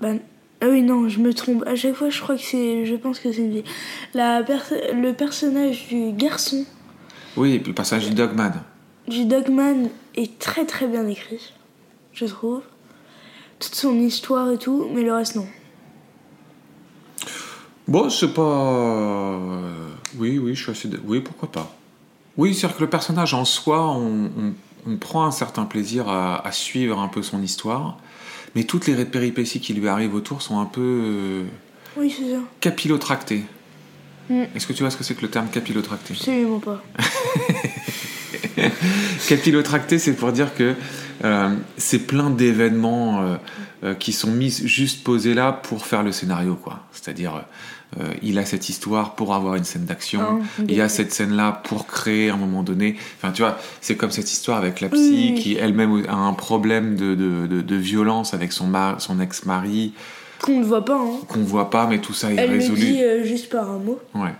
Bah, 0.00 0.12
ah 0.60 0.66
oui, 0.68 0.82
non, 0.82 1.08
je 1.08 1.20
me 1.20 1.32
trompe. 1.32 1.64
À 1.66 1.76
chaque 1.76 1.94
fois, 1.94 2.10
je 2.10 2.20
crois 2.20 2.36
que 2.36 2.42
c'est. 2.42 2.84
Je 2.86 2.94
pense 2.96 3.20
que 3.20 3.32
c'est 3.32 3.42
une 3.42 3.52
fille. 3.52 3.64
La 4.14 4.42
perso- 4.42 4.74
le 4.92 5.12
personnage 5.12 5.86
du 5.88 6.12
garçon, 6.12 6.64
Oui, 7.36 7.62
le 7.64 7.72
personnage 7.72 8.08
du 8.08 8.14
Dogman. 8.14 8.52
du 9.06 9.24
Dogman, 9.24 9.88
est 10.16 10.38
très 10.38 10.66
très 10.66 10.86
bien 10.88 11.06
écrit. 11.06 11.52
Je 12.12 12.24
trouve. 12.26 12.62
Toute 13.60 13.74
son 13.74 13.94
histoire 13.98 14.50
et 14.52 14.58
tout, 14.58 14.88
mais 14.94 15.02
le 15.02 15.12
reste, 15.12 15.36
non. 15.36 15.46
Bon, 17.86 18.10
c'est 18.10 18.34
pas. 18.34 18.42
euh, 18.42 19.88
Oui, 20.18 20.38
oui, 20.38 20.54
je 20.54 20.62
suis 20.62 20.70
assez. 20.72 20.88
Oui, 21.06 21.20
pourquoi 21.20 21.50
pas. 21.50 21.74
Oui, 22.36 22.54
c'est-à-dire 22.54 22.76
que 22.76 22.82
le 22.84 22.90
personnage 22.90 23.34
en 23.34 23.44
soi, 23.44 23.88
on, 23.90 24.26
on- 24.26 24.54
on 24.86 24.96
prend 24.96 25.24
un 25.24 25.30
certain 25.32 25.64
plaisir 25.64 26.08
à, 26.08 26.46
à 26.46 26.52
suivre 26.52 26.98
un 27.00 27.08
peu 27.08 27.22
son 27.22 27.42
histoire, 27.42 27.98
mais 28.54 28.64
toutes 28.64 28.86
les 28.86 29.04
péripéties 29.04 29.60
qui 29.60 29.74
lui 29.74 29.88
arrivent 29.88 30.14
autour 30.14 30.42
sont 30.42 30.58
un 30.58 30.64
peu. 30.66 30.80
euh, 30.80 31.44
Oui, 31.96 32.14
c'est 32.16 32.32
ça. 32.34 32.40
capillotracté. 32.60 33.44
Mm. 34.30 34.42
Est-ce 34.54 34.66
que 34.66 34.72
tu 34.72 34.82
vois 34.82 34.90
ce 34.90 34.96
que 34.96 35.04
c'est 35.04 35.14
que 35.14 35.22
le 35.22 35.28
terme 35.30 35.48
capillotracté? 35.48 36.14
Absolument 36.14 36.58
pas. 36.60 36.82
Capillotracté, 39.28 39.98
c'est 39.98 40.12
pour 40.14 40.32
dire 40.32 40.54
que 40.54 40.74
euh, 41.24 41.54
c'est 41.76 42.00
plein 42.00 42.30
d'événements 42.30 43.20
euh, 43.22 43.36
euh, 43.84 43.94
qui 43.94 44.12
sont 44.12 44.30
mis 44.30 44.50
juste 44.50 45.04
posés 45.04 45.34
là 45.34 45.52
pour 45.52 45.86
faire 45.86 46.02
le 46.02 46.12
scénario, 46.12 46.54
quoi. 46.54 46.80
C'est-à-dire, 46.92 47.44
il 48.22 48.38
a 48.38 48.44
cette 48.44 48.68
histoire 48.68 49.14
pour 49.14 49.34
avoir 49.34 49.54
une 49.54 49.64
scène 49.64 49.86
d'action, 49.86 50.20
Ah, 50.42 50.62
il 50.68 50.74
y 50.74 50.80
a 50.82 50.90
cette 50.90 51.10
scène-là 51.12 51.62
pour 51.64 51.86
créer 51.86 52.28
à 52.28 52.34
un 52.34 52.36
moment 52.36 52.62
donné. 52.62 52.96
Enfin, 53.16 53.32
tu 53.32 53.40
vois, 53.40 53.56
c'est 53.80 53.96
comme 53.96 54.10
cette 54.10 54.30
histoire 54.30 54.58
avec 54.58 54.82
la 54.82 54.90
psy 54.90 55.32
Oui, 55.34 55.40
qui 55.40 55.54
elle-même 55.56 56.04
a 56.06 56.14
un 56.14 56.34
problème 56.34 56.96
de, 56.96 57.14
de, 57.14 57.46
de- 57.46 57.62
de 57.62 57.76
violence 57.76 58.34
avec 58.34 58.52
son, 58.52 58.66
mar- 58.66 59.00
son 59.00 59.20
ex-mari 59.20 59.94
Qu'on 60.42 60.58
ne 60.60 60.64
voit 60.64 60.84
pas, 60.84 60.98
hein. 61.00 61.18
qu'on 61.28 61.40
voit 61.42 61.70
pas, 61.70 61.86
mais 61.86 61.98
tout 61.98 62.12
ça 62.12 62.30
est 62.30 62.36
Elle 62.36 62.50
le 62.50 62.56
résolu. 62.58 62.78
dit 62.80 63.02
euh, 63.02 63.24
juste 63.24 63.48
par 63.48 63.70
un 63.70 63.78
mot. 63.78 63.98
Ouais. 64.14 64.34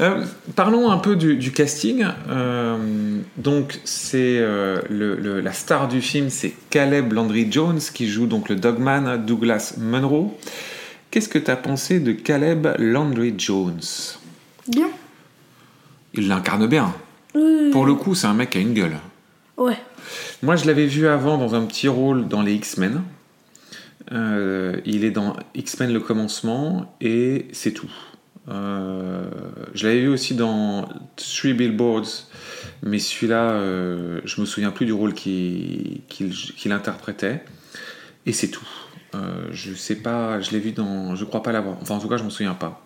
Euh, 0.00 0.24
parlons 0.54 0.90
un 0.90 0.98
peu 0.98 1.16
du, 1.16 1.36
du 1.36 1.52
casting. 1.52 2.04
Euh, 2.28 3.18
donc, 3.38 3.80
c'est 3.84 4.38
euh, 4.38 4.80
le- 4.90 5.16
le- 5.16 5.40
la 5.40 5.52
star 5.52 5.88
du 5.88 6.00
film, 6.02 6.28
c'est 6.30 6.54
Caleb 6.70 7.12
Landry 7.12 7.50
Jones 7.50 7.80
qui 7.94 8.06
joue 8.08 8.26
donc 8.26 8.48
le 8.48 8.56
Dogman 8.56 9.24
Douglas 9.24 9.74
Munro. 9.78 10.38
Qu'est-ce 11.10 11.28
que 11.30 11.38
tu 11.38 11.50
as 11.50 11.56
pensé 11.56 11.98
de 12.00 12.12
Caleb 12.12 12.66
Landry 12.78 13.34
Jones 13.38 13.80
Bien. 14.68 14.88
Il 16.14 16.28
l'incarne 16.28 16.66
bien. 16.66 16.94
Pour 17.72 17.86
le 17.86 17.94
coup, 17.94 18.14
c'est 18.14 18.26
un 18.26 18.34
mec 18.34 18.50
qui 18.50 18.58
a 18.58 18.60
une 18.60 18.74
gueule. 18.74 18.96
Ouais. 19.56 19.76
Moi, 20.42 20.56
je 20.56 20.66
l'avais 20.66 20.86
vu 20.86 21.06
avant 21.06 21.38
dans 21.38 21.54
un 21.54 21.62
petit 21.66 21.88
rôle 21.88 22.28
dans 22.28 22.42
les 22.42 22.54
X-Men. 22.54 23.02
Il 24.12 25.04
est 25.04 25.10
dans 25.10 25.36
X-Men 25.54 25.92
le 25.92 26.00
commencement 26.00 26.94
et 27.00 27.46
c'est 27.52 27.72
tout. 27.72 27.90
Euh, 28.48 29.28
je 29.74 29.86
l'avais 29.86 30.00
vu 30.00 30.08
aussi 30.08 30.34
dans 30.34 30.88
Three 31.16 31.52
Billboards, 31.52 32.26
mais 32.82 32.98
celui-là, 32.98 33.50
euh, 33.50 34.20
je 34.24 34.40
me 34.40 34.46
souviens 34.46 34.70
plus 34.70 34.86
du 34.86 34.92
rôle 34.92 35.14
qu'il 35.14 36.72
interprétait. 36.72 37.42
Et 38.26 38.32
c'est 38.32 38.48
tout. 38.48 38.68
Euh, 39.14 39.48
je 39.52 39.72
sais 39.74 39.96
pas, 39.96 40.40
je 40.40 40.50
l'ai 40.50 40.58
vu 40.58 40.72
dans. 40.72 41.14
Je 41.14 41.24
crois 41.24 41.42
pas 41.42 41.52
l'avoir. 41.52 41.76
Enfin, 41.80 41.94
en 41.94 41.98
tout 42.00 42.08
cas, 42.08 42.16
je 42.16 42.24
m'en 42.24 42.30
souviens 42.30 42.54
pas. 42.54 42.82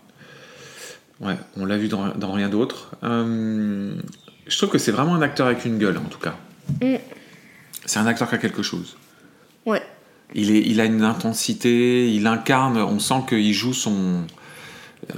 Ouais, 1.20 1.36
on 1.56 1.64
l'a 1.64 1.76
vu 1.76 1.88
dans, 1.88 2.08
dans 2.14 2.32
rien 2.32 2.48
d'autre. 2.48 2.92
Euh, 3.02 3.94
je 4.46 4.56
trouve 4.56 4.70
que 4.70 4.78
c'est 4.78 4.92
vraiment 4.92 5.14
un 5.14 5.22
acteur 5.22 5.46
avec 5.46 5.64
une 5.64 5.78
gueule, 5.78 5.98
en 5.98 6.08
tout 6.08 6.18
cas. 6.18 6.34
Mm. 6.80 6.96
C'est 7.84 7.98
un 7.98 8.06
acteur 8.06 8.28
qui 8.28 8.34
a 8.36 8.38
quelque 8.38 8.62
chose. 8.62 8.96
Ouais. 9.66 9.82
Il, 10.34 10.50
est, 10.50 10.62
il 10.62 10.80
a 10.80 10.84
une 10.84 11.02
intensité, 11.02 12.12
il 12.12 12.26
incarne, 12.26 12.78
on 12.78 12.98
sent 12.98 13.22
qu'il 13.28 13.52
joue 13.52 13.74
son. 13.74 14.24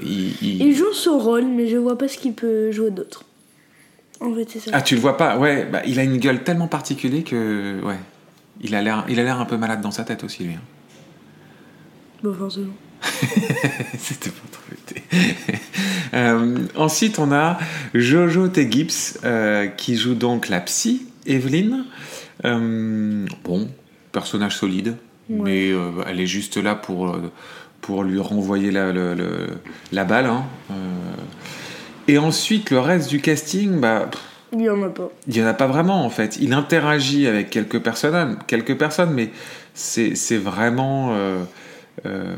Il- 0.03 0.35
il- 0.43 0.63
Il 0.63 0.75
joue 0.75 0.93
son 0.93 1.19
rôle, 1.19 1.45
mais 1.47 1.69
je 1.69 1.77
vois 1.77 1.99
pas 1.99 2.09
ce 2.09 2.19
qu'il 2.19 2.35
peut 2.35 2.71
jouer 2.73 2.91
d'autre. 2.91 3.25
En 4.21 4.33
fait, 4.35 4.47
c'est 4.49 4.61
ça. 4.61 4.71
Ah, 4.75 4.83
tu 4.83 4.95
le 4.95 5.01
vois 5.01 5.17
pas 5.17 5.37
Ouais, 5.39 5.65
bah, 5.71 5.83
il 5.87 5.99
a 5.99 6.05
une 6.05 6.19
gueule 6.19 6.45
tellement 6.45 6.69
particulière 6.69 7.25
que. 7.25 7.81
Ouais. 7.85 7.99
Il 8.61 8.75
a 8.77 8.83
l'air 8.83 9.05
il 9.09 9.19
a 9.19 9.25
l'air 9.25 9.41
un 9.41 9.45
peu 9.45 9.57
malade 9.57 9.81
dans 9.81 9.91
sa 9.91 10.05
tête 10.05 10.23
aussi, 10.23 10.45
lui. 10.45 10.53
hein. 10.55 10.61
Bon, 12.23 12.33
forcément. 12.33 12.73
C'était 13.99 14.31
pas 14.31 14.49
trop. 14.53 14.63
Euh, 16.15 16.59
ensuite, 16.77 17.19
on 17.19 17.33
a 17.33 17.59
Jojo 17.95 18.47
T. 18.49 18.71
Gibbs 18.71 19.19
euh, 19.25 19.67
qui 19.67 19.97
joue 19.97 20.15
donc 20.15 20.51
la 20.51 20.61
psy, 20.61 21.07
Evelyn. 21.25 21.87
Euh, 22.45 23.25
bon, 23.45 23.71
personnage 24.13 24.57
solide, 24.59 24.97
Ouais. 25.31 25.39
mais 25.43 25.71
euh, 25.73 25.91
elle 26.07 26.21
est 26.21 26.27
juste 26.27 26.59
là 26.59 26.75
pour, 26.75 27.17
pour 27.83 28.03
lui 28.05 28.19
renvoyer 28.19 28.71
la, 28.71 28.93
la 29.93 30.05
balle. 30.05 30.27
hein. 30.27 30.45
Euh, 30.71 30.75
et 32.09 32.17
ensuite, 32.19 32.71
le 32.71 32.79
reste 32.81 33.11
du 33.11 33.21
casting, 33.21 33.79
bah, 33.81 34.09
pff, 34.11 34.21
Il 34.55 34.63
y 34.63 34.71
en 34.71 34.83
a 34.83 34.89
pas. 34.89 35.11
il 35.29 35.35
n'y 35.35 35.43
en 35.43 35.47
a 35.47 35.55
pas 35.55 35.67
vraiment 35.67 36.05
en 36.05 36.11
fait. 36.11 36.37
Il 36.41 36.53
interagit 36.55 37.27
avec 37.27 37.51
quelques 37.51 37.81
personnes, 37.81 38.39
quelques 38.47 38.77
personnes 38.79 39.13
mais 39.13 39.31
c'est 39.75 40.15
c'est 40.15 40.39
vraiment. 40.39 41.11
euh, 41.13 41.43
euh, 42.07 42.35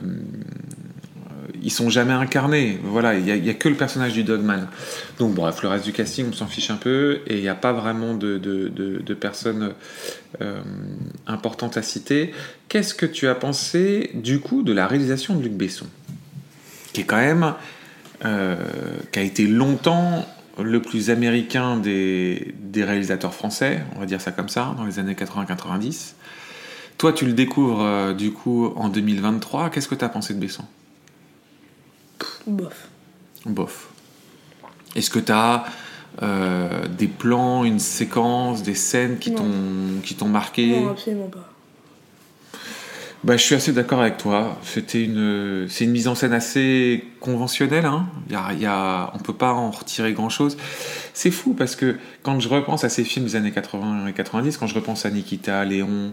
ils 1.64 1.70
sont 1.70 1.90
jamais 1.90 2.12
incarnés. 2.12 2.78
Voilà, 2.84 3.14
il 3.14 3.42
n'y 3.42 3.50
a, 3.50 3.54
que 3.54 3.68
le 3.68 3.74
personnage 3.74 4.12
du 4.12 4.22
Dogman. 4.22 4.68
Donc, 5.18 5.34
bref, 5.34 5.62
le 5.62 5.68
reste 5.68 5.84
du 5.84 5.92
casting, 5.92 6.26
on 6.28 6.32
s'en 6.32 6.46
fiche 6.46 6.70
un 6.70 6.76
peu 6.76 7.20
et 7.26 7.36
il 7.36 7.42
n'y 7.42 7.48
a 7.48 7.54
pas 7.54 7.72
vraiment 7.72 8.14
de, 8.14 9.14
personnes 9.18 9.72
euh, 10.40 10.60
importantes 11.26 11.76
à 11.76 11.82
citer. 11.82 12.32
Qu'est-ce 12.68 12.94
que 12.94 13.06
tu 13.06 13.26
as 13.26 13.34
pensé 13.34 14.10
du 14.14 14.40
coup 14.40 14.62
de 14.62 14.72
la 14.72 14.86
réalisation 14.86 15.34
de 15.34 15.42
Luc 15.42 15.54
Besson? 15.54 15.86
Qui 16.92 17.00
est 17.00 17.04
quand 17.04 17.16
même. 17.16 17.54
euh, 18.24 18.56
qui 19.10 19.18
a 19.18 19.22
été 19.22 19.46
longtemps 19.46 20.24
le 20.62 20.80
plus 20.80 21.10
américain 21.10 21.76
des, 21.76 22.54
des 22.60 22.84
réalisateurs 22.84 23.34
français, 23.34 23.82
on 23.96 24.00
va 24.00 24.06
dire 24.06 24.20
ça 24.20 24.30
comme 24.30 24.48
ça, 24.48 24.74
dans 24.76 24.84
les 24.84 24.98
années 24.98 25.14
80-90. 25.14 26.12
Toi, 26.96 27.12
tu 27.12 27.26
le 27.26 27.32
découvres 27.32 27.82
euh, 27.82 28.12
du 28.12 28.30
coup 28.32 28.72
en 28.76 28.88
2023. 28.88 29.70
Qu'est-ce 29.70 29.88
que 29.88 29.94
tu 29.94 30.04
as 30.04 30.08
pensé 30.08 30.34
de 30.34 30.38
Besson? 30.38 30.64
Bof. 32.46 32.88
Bof. 33.46 33.88
Est-ce 34.96 35.10
que 35.10 35.18
tu 35.18 35.32
as 35.32 35.64
des 36.98 37.08
plans, 37.08 37.64
une 37.64 37.80
séquence, 37.80 38.62
des 38.62 38.74
scènes 38.74 39.18
qui 39.18 39.34
t'ont 39.34 39.50
qui 40.02 40.14
t'ont 40.14 40.28
marqué? 40.28 40.80
Non, 40.80 40.90
absolument 40.90 41.28
pas. 41.28 41.50
Bah, 43.24 43.38
je 43.38 43.42
suis 43.42 43.54
assez 43.54 43.72
d'accord 43.72 44.02
avec 44.02 44.18
toi. 44.18 44.58
C'était 44.62 45.02
une, 45.02 45.66
c'est 45.70 45.84
une 45.84 45.92
mise 45.92 46.08
en 46.08 46.14
scène 46.14 46.34
assez 46.34 47.06
conventionnelle. 47.20 47.86
Hein. 47.86 48.06
A, 48.34 48.52
y 48.52 48.66
a, 48.66 49.10
on 49.14 49.18
peut 49.18 49.32
pas 49.32 49.54
en 49.54 49.70
retirer 49.70 50.12
grand 50.12 50.28
chose. 50.28 50.58
C'est 51.14 51.30
fou 51.30 51.54
parce 51.54 51.74
que 51.74 51.96
quand 52.22 52.38
je 52.38 52.50
repense 52.50 52.84
à 52.84 52.90
ces 52.90 53.02
films 53.02 53.24
des 53.24 53.34
années 53.34 53.50
80 53.50 54.08
et 54.08 54.12
90, 54.12 54.58
quand 54.58 54.66
je 54.66 54.74
repense 54.74 55.06
à 55.06 55.10
Nikita, 55.10 55.64
Léon, 55.64 56.12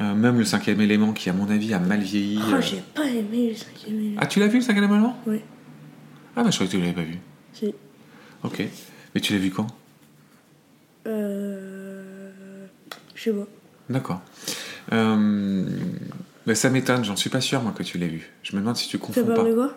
euh, 0.00 0.14
même 0.14 0.38
le 0.38 0.44
cinquième 0.44 0.80
élément 0.80 1.12
qui, 1.12 1.30
à 1.30 1.32
mon 1.32 1.48
avis, 1.50 1.74
a 1.74 1.78
mal 1.78 2.00
vieilli. 2.00 2.40
Oh, 2.48 2.54
euh. 2.54 2.60
j'ai 2.60 2.82
pas 2.94 3.06
aimé 3.06 3.50
le 3.50 3.54
cinquième 3.56 3.98
élément. 3.98 4.20
Ah, 4.20 4.26
tu 4.26 4.40
l'as 4.40 4.46
vu 4.46 4.58
le 4.58 4.64
cinquième 4.64 4.84
élément? 4.84 5.18
Oui. 5.26 5.40
Ah, 6.36 6.44
bah, 6.44 6.50
je 6.50 6.56
croyais 6.56 6.70
que 6.70 6.76
tu 6.76 6.80
l'avais 6.80 6.92
pas 6.92 7.02
vu. 7.02 7.18
Si. 7.52 7.74
Ok. 8.44 8.62
Mais 9.14 9.20
tu 9.20 9.32
l'as 9.32 9.38
vu 9.38 9.50
quand? 9.50 9.66
Euh. 11.06 12.30
Je 13.14 13.22
sais 13.22 13.32
pas. 13.32 13.46
D'accord. 13.90 14.20
Euh, 14.92 15.66
bah, 16.46 16.54
ça 16.54 16.70
m'étonne, 16.70 17.04
j'en 17.04 17.16
suis 17.16 17.30
pas 17.30 17.40
sûr, 17.40 17.62
moi, 17.62 17.72
que 17.76 17.82
tu 17.82 17.98
l'aies 17.98 18.08
vu. 18.08 18.30
Je 18.42 18.54
me 18.54 18.60
demande 18.60 18.76
si 18.76 18.88
tu 18.88 18.98
confonds 18.98 19.24
pas. 19.24 19.42
de 19.42 19.54
quoi? 19.54 19.76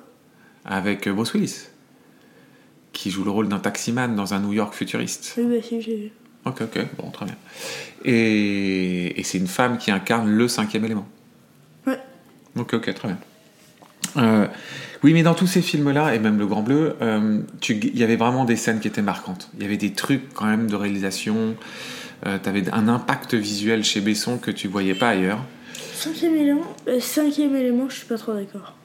avec 0.66 1.08
euh, 1.08 1.14
Bruce 1.14 1.34
Willis, 1.34 1.68
qui 2.94 3.10
joue 3.10 3.24
le 3.24 3.32
rôle 3.32 3.48
d'un 3.50 3.60
taximan 3.60 4.16
dans 4.16 4.34
un 4.34 4.40
New 4.40 4.54
York 4.54 4.74
futuriste. 4.74 5.34
Oui, 5.38 5.46
bah 5.46 5.62
si, 5.64 5.82
j'ai 5.82 5.96
vu. 5.96 6.12
Ok, 6.46 6.62
ok, 6.62 6.80
bon, 6.98 7.10
très 7.12 7.26
bien. 7.26 7.36
Et, 8.04 9.20
et 9.20 9.24
c'est 9.24 9.38
une 9.38 9.48
femme 9.48 9.78
qui 9.78 9.92
incarne 9.92 10.30
le 10.30 10.48
cinquième 10.48 10.86
élément. 10.86 11.08
Ouais. 11.86 12.00
Ok, 12.58 12.74
ok, 12.74 12.94
très 12.94 13.08
bien. 13.10 13.18
Euh, 14.18 14.48
oui, 15.04 15.14
mais 15.14 15.24
dans 15.24 15.36
tous 15.36 15.48
ces 15.48 15.62
films-là, 15.62 16.16
et 16.16 16.20
même 16.20 16.38
Le 16.40 16.48
Grand 16.48 16.64
Bleu, 16.64 16.96
euh, 17.02 17.42
tu- 17.60 17.76
il 17.78 17.98
y 17.98 18.04
avait 18.04 18.16
vraiment 18.16 18.46
des 18.46 18.56
scènes 18.56 18.80
qui 18.80 18.88
étaient 18.88 19.02
marquantes. 19.02 19.50
Il 19.56 19.62
y 19.64 19.66
avait 19.66 19.78
des 19.78 19.94
trucs 19.94 20.34
quand 20.34 20.46
même 20.46 20.68
de 20.70 20.76
réalisation. 20.76 21.56
tu 22.24 22.50
avais 22.50 22.70
un 22.72 22.88
impact 22.88 23.34
visuel 23.34 23.84
chez 23.84 24.00
Besson 24.00 24.38
que 24.38 24.52
tu 24.52 24.68
voyais 24.68 24.94
pas 24.94 25.10
ailleurs. 25.10 25.40
Cinquième 25.96 26.36
élément, 26.36 26.62
euh, 26.88 27.00
cinquième 27.00 27.56
élément, 27.56 27.90
je 27.90 27.96
suis 27.96 28.06
pas 28.06 28.18
trop 28.18 28.34
d'accord. 28.34 28.76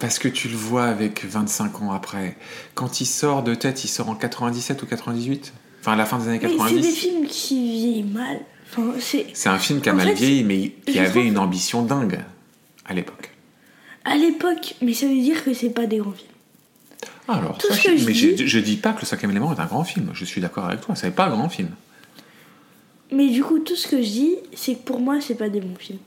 Parce 0.00 0.18
que 0.18 0.26
tu 0.26 0.48
le 0.48 0.56
vois 0.56 0.86
avec 0.86 1.24
25 1.24 1.80
ans 1.82 1.92
après. 1.92 2.36
Quand 2.74 3.00
il 3.00 3.06
sort 3.06 3.44
de 3.44 3.54
tête, 3.54 3.84
il 3.84 3.88
sort 3.88 4.08
en 4.08 4.16
97 4.16 4.82
ou 4.82 4.86
98 4.86 5.52
Enfin, 5.82 5.92
à 5.92 5.96
la 5.96 6.06
fin 6.06 6.18
des 6.18 6.28
années 6.28 6.38
Mais 6.40 6.48
c'est 6.48 6.54
des 6.54 6.58
90. 6.58 6.96
films 6.96 7.26
qui 7.26 7.70
vieillent 7.72 8.02
mal. 8.04 8.40
Enfin, 8.70 8.94
c'est. 9.00 9.26
Un 9.48 9.58
film 9.58 9.80
qui 9.80 9.88
a 9.90 9.92
En 9.92 9.96
mal 9.96 10.06
fait, 10.08 10.14
vieilli, 10.14 10.44
mais 10.44 10.70
qui 10.86 10.98
avait 10.98 11.10
trouve- 11.10 11.24
une 11.24 11.38
ambition 11.38 11.82
dingue 11.82 12.20
à 12.86 12.94
l'époque. 12.94 13.30
À 14.04 14.16
l'époque, 14.16 14.74
mais 14.80 14.94
ça 14.94 15.06
veut 15.06 15.20
dire 15.20 15.44
que 15.44 15.52
c'est 15.54 15.70
pas 15.70 15.86
des 15.86 15.98
grands 15.98 16.12
films. 16.12 16.28
Alors, 17.28 17.58
Tout 17.58 17.68
ça, 17.68 17.74
ce 17.74 17.82
que 17.84 17.96
je 17.96 18.06
mais 18.06 18.12
dis- 18.12 18.36
je, 18.36 18.46
je 18.46 18.58
dis 18.58 18.76
pas 18.76 18.92
que 18.92 19.00
le 19.02 19.06
cinquième 19.06 19.30
élément 19.32 19.52
est 19.54 19.60
un 19.60 19.66
grand 19.66 19.84
film. 19.84 20.10
Je 20.14 20.24
suis 20.24 20.40
d'accord 20.40 20.64
avec 20.66 20.80
toi. 20.80 20.94
C'est 20.96 21.10
pas 21.12 21.26
un 21.26 21.30
grand 21.30 21.48
film. 21.48 21.68
Mais 23.12 23.28
du 23.28 23.42
coup, 23.44 23.58
tout 23.58 23.76
ce 23.76 23.86
que 23.88 23.98
je 24.02 24.08
dis, 24.08 24.34
c'est 24.54 24.74
que 24.74 24.80
pour 24.84 24.98
moi, 25.00 25.20
c'est 25.20 25.34
pas 25.34 25.48
des 25.48 25.60
bons 25.60 25.76
films. 25.78 25.98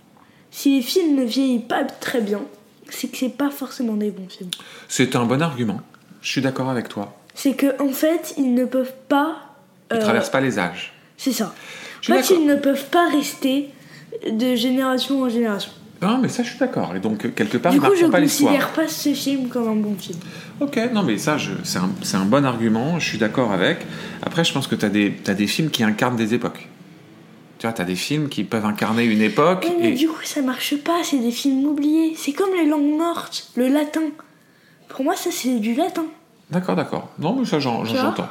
Si 0.51 0.75
les 0.77 0.82
films 0.82 1.15
ne 1.15 1.24
vieillissent 1.24 1.67
pas 1.67 1.84
très 1.84 2.22
bien, 2.22 2.41
c'est 2.89 3.08
que 3.10 3.17
c'est 3.17 3.29
pas 3.29 3.50
forcément 3.51 3.94
des 3.94 4.12
bons 4.12 4.27
films. 4.29 4.50
C'est 4.88 5.15
un 5.15 5.25
bon 5.25 5.41
argument. 5.41 5.82
Je 6.22 6.29
suis 6.32 6.41
d'accord 6.41 6.70
avec 6.70 6.89
toi. 6.89 7.17
C'est 7.34 7.53
que 7.55 7.82
en 7.82 7.89
fait, 7.91 8.34
ils 8.38 8.53
ne 8.53 8.65
peuvent 8.65 8.94
pas. 9.10 9.44
Il 9.91 9.97
euh, 9.97 10.01
traverse 10.01 10.29
pas 10.29 10.41
les 10.41 10.57
âges. 10.59 10.93
C'est 11.17 11.31
ça. 11.31 11.53
Je 12.01 12.11
En 12.11 12.17
fait, 12.17 12.33
ils 12.33 12.45
ne 12.45 12.55
peuvent 12.55 12.89
pas 12.89 13.09
rester 13.09 13.69
de 14.29 14.55
génération 14.55 15.21
en 15.23 15.29
génération. 15.29 15.71
Non, 16.01 16.17
mais 16.17 16.27
ça, 16.27 16.43
je 16.43 16.49
suis 16.49 16.59
d'accord. 16.59 16.95
Et 16.95 16.99
donc, 16.99 17.33
quelque 17.33 17.57
part, 17.57 17.71
du 17.71 17.77
ils 17.77 17.81
coup, 17.81 17.95
je 17.95 18.05
l'histoire. 18.05 18.51
considère 18.51 18.69
pas 18.73 18.87
ce 18.87 19.13
film 19.13 19.47
comme 19.47 19.67
un 19.67 19.75
bon 19.75 19.95
film. 19.97 20.19
Ok, 20.59 20.79
non, 20.93 21.03
mais 21.03 21.17
ça, 21.17 21.37
c'est 21.63 21.79
un, 21.79 21.89
un 22.21 22.25
bon 22.25 22.45
argument. 22.45 22.99
Je 22.99 23.07
suis 23.07 23.17
d'accord 23.17 23.51
avec. 23.51 23.79
Après, 24.21 24.43
je 24.43 24.53
pense 24.53 24.67
que 24.67 24.75
tu 24.75 24.85
as, 24.85 25.31
as 25.31 25.33
des 25.33 25.47
films 25.47 25.69
qui 25.69 25.83
incarnent 25.83 26.17
des 26.17 26.33
époques. 26.33 26.67
Tu 27.57 27.65
vois, 27.65 27.73
tu 27.73 27.81
as 27.81 27.85
des 27.85 27.95
films 27.95 28.27
qui 28.27 28.43
peuvent 28.43 28.65
incarner 28.65 29.05
une 29.05 29.21
époque. 29.21 29.67
Mais 29.79 29.91
et... 29.91 29.93
du 29.93 30.07
coup, 30.07 30.23
ça 30.23 30.41
marche 30.41 30.75
pas, 30.77 31.03
c'est 31.03 31.19
des 31.19 31.31
films 31.31 31.65
oubliés. 31.65 32.13
C'est 32.17 32.33
comme 32.33 32.53
les 32.53 32.65
langues 32.65 32.97
mortes, 32.97 33.49
le 33.55 33.69
latin. 33.69 34.01
Pour 34.89 35.03
moi, 35.05 35.15
ça, 35.15 35.29
c'est 35.31 35.59
du 35.59 35.73
latin. 35.73 36.05
D'accord, 36.51 36.75
d'accord. 36.75 37.09
Non, 37.17 37.35
mais 37.39 37.45
ça, 37.45 37.59
j'entends. 37.59 38.27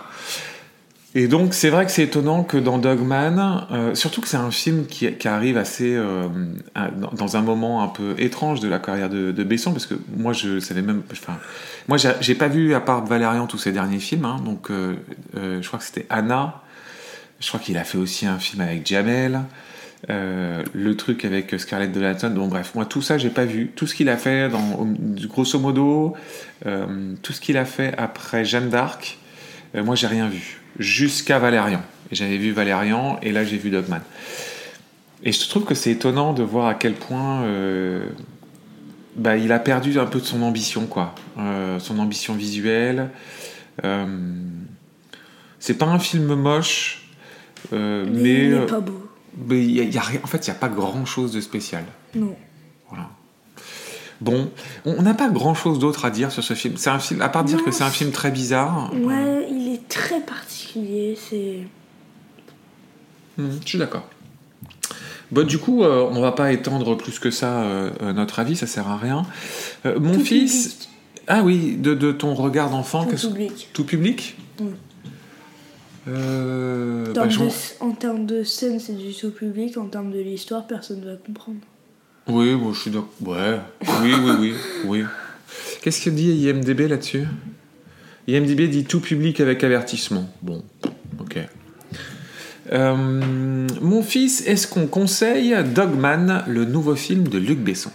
Et 1.16 1.28
donc, 1.28 1.54
c'est 1.54 1.70
vrai 1.70 1.86
que 1.86 1.92
c'est 1.92 2.02
étonnant 2.02 2.42
que 2.42 2.56
dans 2.56 2.78
Dogman, 2.78 3.68
euh, 3.70 3.94
surtout 3.94 4.20
que 4.20 4.26
c'est 4.26 4.36
un 4.36 4.50
film 4.50 4.86
qui, 4.86 5.06
arrive 5.28 5.56
assez 5.56 5.94
euh, 5.94 6.26
dans, 7.12 7.36
un 7.36 7.40
moment 7.40 7.84
un 7.84 7.88
peu 7.88 8.16
étrange 8.18 8.58
de 8.58 8.66
la 8.66 8.80
carrière 8.80 9.08
de, 9.08 9.30
de 9.30 9.44
Besson, 9.44 9.70
parce 9.70 9.86
que 9.86 9.94
moi, 10.16 10.32
je 10.32 10.58
savais 10.58 10.82
même. 10.82 11.02
Enfin, 11.12 11.38
moi, 11.86 11.98
j'ai 12.20 12.34
pas 12.34 12.48
vu 12.48 12.74
à 12.74 12.80
part 12.80 13.04
Valérian 13.04 13.46
tous 13.46 13.58
ses 13.58 13.70
derniers 13.70 14.00
films, 14.00 14.24
hein, 14.24 14.40
donc 14.44 14.70
euh, 14.70 14.96
je 15.34 15.64
crois 15.64 15.78
que 15.78 15.84
c'était 15.84 16.06
Anna. 16.10 16.62
Je 17.38 17.46
crois 17.46 17.60
qu'il 17.60 17.78
a 17.78 17.84
fait 17.84 17.98
aussi 17.98 18.26
un 18.26 18.38
film 18.40 18.62
avec 18.62 18.84
Jamel. 18.84 19.42
le 20.08 20.94
truc 20.94 21.24
avec 21.24 21.54
Scarlett 21.60 21.96
Johansson. 21.96 22.30
Bon, 22.30 22.48
bref, 22.48 22.72
moi, 22.74 22.86
tout 22.86 23.02
ça, 23.02 23.18
j'ai 23.18 23.30
pas 23.30 23.44
vu. 23.44 23.70
Tout 23.76 23.86
ce 23.86 23.94
qu'il 23.94 24.08
a 24.08 24.16
fait, 24.16 24.48
dans, 24.48 24.84
grosso 25.28 25.60
modo, 25.60 26.14
tout 27.22 27.32
ce 27.32 27.40
qu'il 27.40 27.56
a 27.56 27.64
fait 27.64 27.94
après 27.98 28.44
Jeanne 28.44 28.68
d'Arc, 28.68 29.18
moi, 29.74 29.94
j'ai 29.94 30.08
rien 30.08 30.28
vu. 30.28 30.63
Jusqu'à 30.78 31.38
Valérian. 31.38 31.82
Et 32.10 32.14
j'avais 32.14 32.36
vu 32.36 32.52
Valérian, 32.52 33.18
et 33.22 33.32
là, 33.32 33.44
j'ai 33.44 33.56
vu 33.58 33.70
Dogman. 33.70 34.00
Et 35.22 35.32
je 35.32 35.48
trouve 35.48 35.64
que 35.64 35.74
c'est 35.74 35.90
étonnant 35.90 36.32
de 36.32 36.42
voir 36.42 36.66
à 36.66 36.74
quel 36.74 36.94
point 36.94 37.42
euh, 37.44 38.06
bah, 39.16 39.36
il 39.36 39.52
a 39.52 39.58
perdu 39.58 39.98
un 39.98 40.06
peu 40.06 40.20
de 40.20 40.24
son 40.26 40.42
ambition, 40.42 40.86
quoi. 40.86 41.14
Euh, 41.38 41.78
son 41.78 41.98
ambition 41.98 42.34
visuelle. 42.34 43.10
Euh, 43.84 44.06
c'est 45.58 45.78
pas 45.78 45.86
un 45.86 45.98
film 45.98 46.34
moche, 46.34 47.08
Mais, 47.72 47.78
mais 48.10 48.44
il 48.44 48.50
n'est 48.60 48.66
pas 48.66 48.80
beau. 48.80 49.08
mais 49.48 49.64
il 49.64 49.70
y 49.70 49.80
a- 49.80 49.84
il 49.84 49.94
y 49.94 49.98
a 49.98 50.02
rien- 50.02 50.20
en 50.22 50.26
fait, 50.26 50.46
il 50.46 50.50
n'y 50.50 50.56
a 50.56 50.58
pas 50.60 50.68
grand 50.68 51.06
chose 51.06 51.32
de 51.32 51.40
spécial. 51.40 51.84
Non. 52.14 52.36
Voilà. 52.90 53.08
Bon, 54.20 54.50
on 54.84 55.02
n'a 55.02 55.14
pas 55.14 55.28
grand 55.28 55.54
chose 55.54 55.78
d'autre 55.78 56.04
à 56.04 56.10
dire 56.10 56.30
sur 56.30 56.44
ce 56.44 56.54
film. 56.54 56.76
C'est 56.76 56.90
un 56.90 56.98
film, 56.98 57.20
à 57.22 57.28
part 57.28 57.44
dire 57.44 57.58
Non, 57.58 57.64
que 57.64 57.70
c'est 57.72 57.82
un 57.82 57.90
film 57.90 58.10
très 58.12 58.30
bizarre. 58.30 58.92
Ouais, 58.94 59.46
il 59.50 59.72
est 59.74 59.88
très 59.88 60.20
particulier. 60.20 60.43
C'est. 60.74 61.60
Hmm, 63.38 63.48
je 63.62 63.68
suis 63.68 63.78
d'accord. 63.78 64.08
Bon, 65.30 65.46
du 65.46 65.58
coup, 65.58 65.82
euh, 65.82 66.06
on 66.12 66.20
va 66.20 66.32
pas 66.32 66.52
étendre 66.52 66.96
plus 66.96 67.18
que 67.18 67.30
ça 67.30 67.62
euh, 67.62 67.90
euh, 68.02 68.12
notre 68.12 68.38
avis, 68.38 68.56
ça 68.56 68.66
sert 68.66 68.88
à 68.88 68.96
rien. 68.96 69.24
Euh, 69.86 69.98
mon 69.98 70.14
Tout 70.14 70.20
fils. 70.24 70.68
public. 70.74 70.88
Ah 71.26 71.42
oui, 71.42 71.76
de, 71.76 71.94
de 71.94 72.12
ton 72.12 72.34
regard 72.34 72.70
d'enfant. 72.70 73.06
Tout 73.06 73.28
public. 73.30 73.68
Tout 73.72 73.84
public 73.84 74.36
Oui. 74.60 74.66
En 76.06 76.10
bah, 77.06 77.12
termes 77.14 77.30
j'en- 77.30 77.46
de- 77.46 77.52
en 77.80 77.90
termes 77.92 78.26
de 78.26 78.42
scène, 78.44 78.78
c'est 78.78 78.92
du 78.96 79.14
tout 79.14 79.30
public. 79.30 79.78
En 79.78 79.86
termes 79.86 80.12
de 80.12 80.18
l'histoire, 80.20 80.66
personne 80.66 81.00
ne 81.00 81.06
va 81.06 81.16
comprendre. 81.16 81.58
Oui, 82.28 82.54
moi 82.54 82.72
je 82.74 82.80
suis 82.80 82.90
d'accord. 82.90 83.08
Ouais, 83.24 83.58
oui, 84.02 84.12
oui, 84.22 84.30
oui, 84.38 84.54
oui. 84.84 85.04
Qu'est-ce 85.82 86.02
que 86.04 86.10
dit 86.10 86.30
IMDB 86.46 86.88
là-dessus? 86.88 87.24
IMDB 88.28 88.68
dit 88.68 88.84
tout 88.84 89.00
public 89.00 89.40
avec 89.40 89.62
avertissement. 89.64 90.28
Bon, 90.42 90.64
ok. 91.20 91.38
Euh, 92.72 92.94
mon 93.80 94.02
fils, 94.02 94.46
est-ce 94.46 94.66
qu'on 94.66 94.86
conseille 94.86 95.54
Dogman, 95.74 96.44
le 96.46 96.64
nouveau 96.64 96.96
film 96.96 97.28
de 97.28 97.38
Luc 97.38 97.58
Besson? 97.58 97.90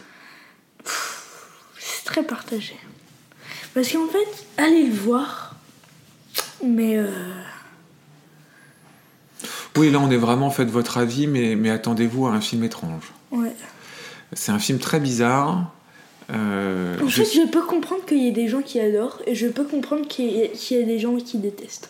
C'est 1.79 2.05
très 2.05 2.24
partagé. 2.24 2.75
Parce 3.74 3.91
qu'en 3.91 4.07
fait, 4.07 4.45
allez 4.57 4.86
le 4.88 4.93
voir. 4.93 5.55
Mais. 6.63 6.98
euh, 6.98 7.09
Oui, 9.77 9.91
là 9.91 10.00
on 10.00 10.12
est 10.12 10.17
vraiment 10.17 10.51
faites 10.51 10.69
votre 10.69 10.98
avis, 10.98 11.25
mais, 11.25 11.55
mais 11.55 11.69
attendez-vous 11.69 12.27
à 12.27 12.31
un 12.31 12.41
film 12.41 12.63
étrange. 12.63 13.12
Ouais. 13.31 13.55
C'est 14.33 14.51
un 14.51 14.59
film 14.59 14.77
très 14.77 15.00
bizarre. 15.00 15.74
Euh, 16.31 16.98
En 17.03 17.07
je- 17.07 17.24
fait, 17.24 17.41
je 17.41 17.48
peux 17.50 17.62
comprendre 17.62 18.05
qu'il 18.05 18.19
y 18.19 18.27
ait 18.27 18.31
des 18.31 18.48
gens 18.48 18.62
qui 18.62 18.79
adorent 18.79 19.19
et 19.25 19.36
je 19.36 19.48
peux 19.48 19.63
comprendre 19.63 20.07
qu'il 20.07 20.25
y, 20.25 20.39
ait- 20.41 20.83
des 20.83 21.00
gens 21.00 21.15
qui 21.17 21.38
détestent. 21.38 21.89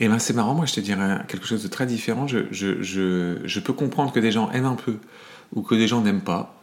Et 0.00 0.06
ben 0.08 0.20
c'est 0.20 0.32
marrant, 0.32 0.54
moi 0.54 0.64
je 0.64 0.74
te 0.74 0.80
dirais 0.80 1.18
quelque 1.26 1.44
chose 1.46 1.62
de 1.64 1.68
très 1.68 1.84
différent. 1.86 2.28
Je, 2.28 2.38
je, 2.52 2.80
je, 2.82 3.38
je 3.44 3.60
peux 3.60 3.72
comprendre 3.72 4.12
que 4.12 4.20
des 4.20 4.30
gens 4.30 4.48
aiment 4.52 4.66
un 4.66 4.76
peu 4.76 4.96
ou 5.54 5.62
que 5.62 5.74
des 5.74 5.88
gens 5.88 6.00
n'aiment 6.02 6.20
pas, 6.20 6.54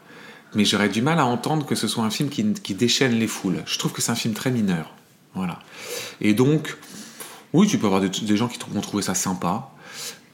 mais 0.53 0.63
j'aurais 0.63 0.87
du 0.87 1.01
mal 1.01 1.19
à 1.19 1.25
entendre 1.25 1.65
que 1.65 1.75
ce 1.75 1.87
soit 1.89 2.03
un 2.05 2.09
film 2.09 2.29
qui, 2.29 2.53
qui 2.53 2.75
déchaîne 2.75 3.11
les 3.19 3.27
foules. 3.27 3.61
Je 3.65 3.77
trouve 3.77 3.91
que 3.91 4.01
c'est 4.01 4.11
un 4.11 4.15
film 4.15 4.33
très 4.33 4.51
mineur. 4.51 4.93
Voilà. 5.33 5.59
Et 6.21 6.33
donc, 6.33 6.77
oui, 7.51 7.67
tu 7.67 7.77
peux 7.77 7.87
avoir 7.87 7.99
des, 7.99 8.07
des 8.07 8.37
gens 8.37 8.47
qui 8.47 8.57
vont 8.71 8.79
trouver 8.79 9.03
ça 9.03 9.15
sympa, 9.15 9.69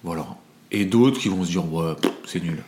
voilà. 0.04 0.28
Et 0.70 0.86
d'autres 0.86 1.20
qui 1.20 1.28
vont 1.28 1.44
se 1.44 1.50
dire, 1.50 1.66
ouais, 1.74 1.94
c'est 2.28 2.40
nul. 2.44 2.62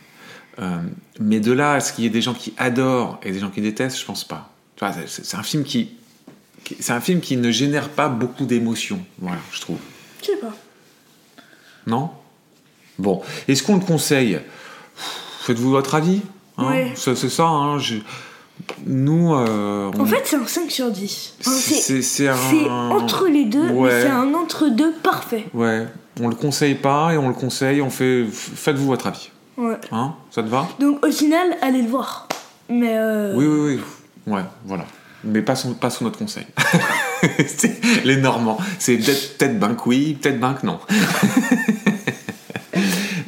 Euh, 0.60 0.78
mais 1.20 1.40
de 1.40 1.52
là 1.52 1.74
à 1.74 1.80
ce 1.80 1.92
qu'il 1.92 2.04
y 2.04 2.06
ait 2.06 2.10
des 2.10 2.22
gens 2.22 2.34
qui 2.34 2.54
adorent 2.58 3.18
et 3.22 3.32
des 3.32 3.38
gens 3.40 3.50
qui 3.50 3.60
détestent, 3.60 3.98
je 3.98 4.04
pense 4.04 4.24
pas. 4.24 4.50
Vois, 4.80 4.92
c'est 5.06 5.36
un 5.36 5.42
film 5.42 5.64
qui, 5.64 5.90
qui- 6.64 6.76
c'est 6.80 6.92
un 6.92 7.00
film 7.00 7.20
qui 7.20 7.36
ne 7.36 7.50
génère 7.50 7.88
pas 7.88 8.08
beaucoup 8.08 8.44
d'émotions, 8.44 9.04
voilà, 9.18 9.40
je 9.52 9.60
trouve. 9.60 9.78
Je 10.20 10.26
sais 10.26 10.36
pas. 10.36 10.54
Non? 11.86 12.10
Bon, 12.98 13.20
est-ce 13.48 13.62
qu'on 13.62 13.74
le 13.76 13.84
conseille? 13.84 14.38
Faites-vous 15.42 15.70
votre 15.70 15.94
avis 15.96 16.20
hein? 16.56 16.68
Ouais. 16.70 16.92
C'est 16.96 17.14
ça, 17.16 17.44
hein, 17.46 17.78
je- 17.78 17.96
nous... 18.86 19.34
euh, 19.34 19.90
on- 19.96 20.00
En 20.02 20.06
fait, 20.06 20.22
c'est 20.24 20.36
un 20.36 20.46
5 20.46 20.70
sur 20.70 20.90
10. 20.90 21.34
Enfin, 21.40 21.50
c'est 22.00 22.28
un... 22.28 22.90
entre 22.90 23.26
les 23.26 23.44
deux, 23.44 23.68
Ouais. 23.70 23.90
mais 23.92 24.02
c'est 24.02 24.08
un 24.08 24.32
entre-deux 24.34 24.92
parfait. 25.02 25.46
Ouais, 25.52 25.86
on 26.20 26.28
le 26.28 26.36
conseille 26.36 26.76
pas 26.76 27.12
et 27.12 27.18
on 27.18 27.26
le 27.28 27.34
conseille, 27.34 27.82
on 27.82 27.90
fait... 27.90 28.24
Faites-vous 28.30 28.86
votre 28.86 29.08
avis. 29.08 29.30
Ouais. 29.56 29.76
Hein 29.92 30.14
Ça 30.30 30.42
te 30.42 30.48
va? 30.48 30.68
Donc 30.80 31.04
au 31.04 31.10
final, 31.12 31.56
allez 31.62 31.82
le 31.82 31.88
voir. 31.88 32.28
Mais 32.68 32.96
euh, 32.96 33.34
Oui, 33.34 33.44
oui, 33.46 33.74
oui. 34.26 34.32
Ouais, 34.32 34.42
voilà. 34.64 34.84
Mais 35.22 35.42
pas, 35.42 35.54
son- 35.54 35.74
pas 35.74 35.90
sous 35.90 36.04
notre 36.04 36.18
conseil. 36.18 36.46
C'est 37.46 37.80
les 38.04 38.16
Normands. 38.16 38.58
C'est 38.78 38.96
peut-être 38.98 39.38
peut-être 39.38 39.58
ben 39.58 39.74
que 39.74 39.88
oui, 39.88 40.18
peut-être 40.20 40.38
ben 40.40 40.54
que 40.54 40.66
non. 40.66 40.78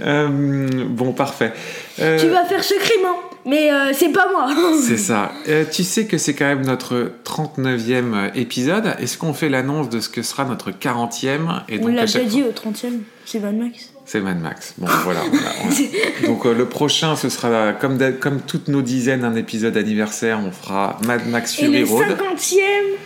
Euh, 0.01 0.87
bon, 0.89 1.13
parfait. 1.13 1.53
Euh, 2.01 2.19
tu 2.21 2.29
vas 2.29 2.45
faire 2.45 2.63
ce 2.63 2.75
crime, 2.75 3.05
hein 3.07 3.17
Mais 3.45 3.73
euh, 3.73 3.93
c'est 3.93 4.11
pas 4.11 4.31
moi. 4.31 4.49
C'est 4.87 4.99
ça. 4.99 5.33
Euh, 5.49 5.65
tu 5.71 5.83
sais 5.83 6.07
que 6.07 6.17
c'est 6.19 6.35
quand 6.35 6.45
même 6.45 6.65
notre 6.65 7.13
39e 7.25 8.31
épisode. 8.37 8.95
Est-ce 9.01 9.19
qu'on 9.19 9.33
fait 9.35 9.49
l'annonce 9.49 9.89
de 9.89 9.99
ce 10.01 10.09
que 10.09 10.23
sera 10.23 10.45
notre 10.45 10.71
40e 10.71 11.63
et 11.69 11.81
On 11.83 11.89
l'a 11.89 12.03
déjà 12.03 12.21
fois- 12.21 12.29
dit 12.29 12.43
au 12.45 12.53
30ème. 12.53 13.01
C'est 13.25 13.41
Mad 13.41 13.57
Max. 13.57 13.91
C'est 14.07 14.21
Mad 14.21 14.41
Max. 14.41 14.75
Bon, 14.79 14.87
voilà. 15.05 15.21
on 15.31 15.37
a- 15.37 15.67
on 15.67 15.69
a- 15.71 16.27
Donc 16.29 16.47
euh, 16.47 16.55
le 16.55 16.67
prochain, 16.69 17.17
ce 17.17 17.29
sera 17.29 17.73
comme, 17.73 17.99
comme 18.21 18.41
toutes 18.41 18.69
nos 18.69 18.81
dizaines, 18.83 19.25
un 19.25 19.35
épisode 19.35 19.77
anniversaire. 19.77 20.41
On 20.45 20.53
fera 20.53 20.97
Mad 21.07 21.27
Max 21.29 21.59
Et 21.59 21.65
Fury 21.65 21.81
le 21.81 21.87
Road. 21.87 22.07
50ème, 22.07 22.97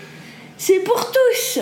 c'est 0.58 0.80
pour 0.80 1.10
tous. 1.10 1.60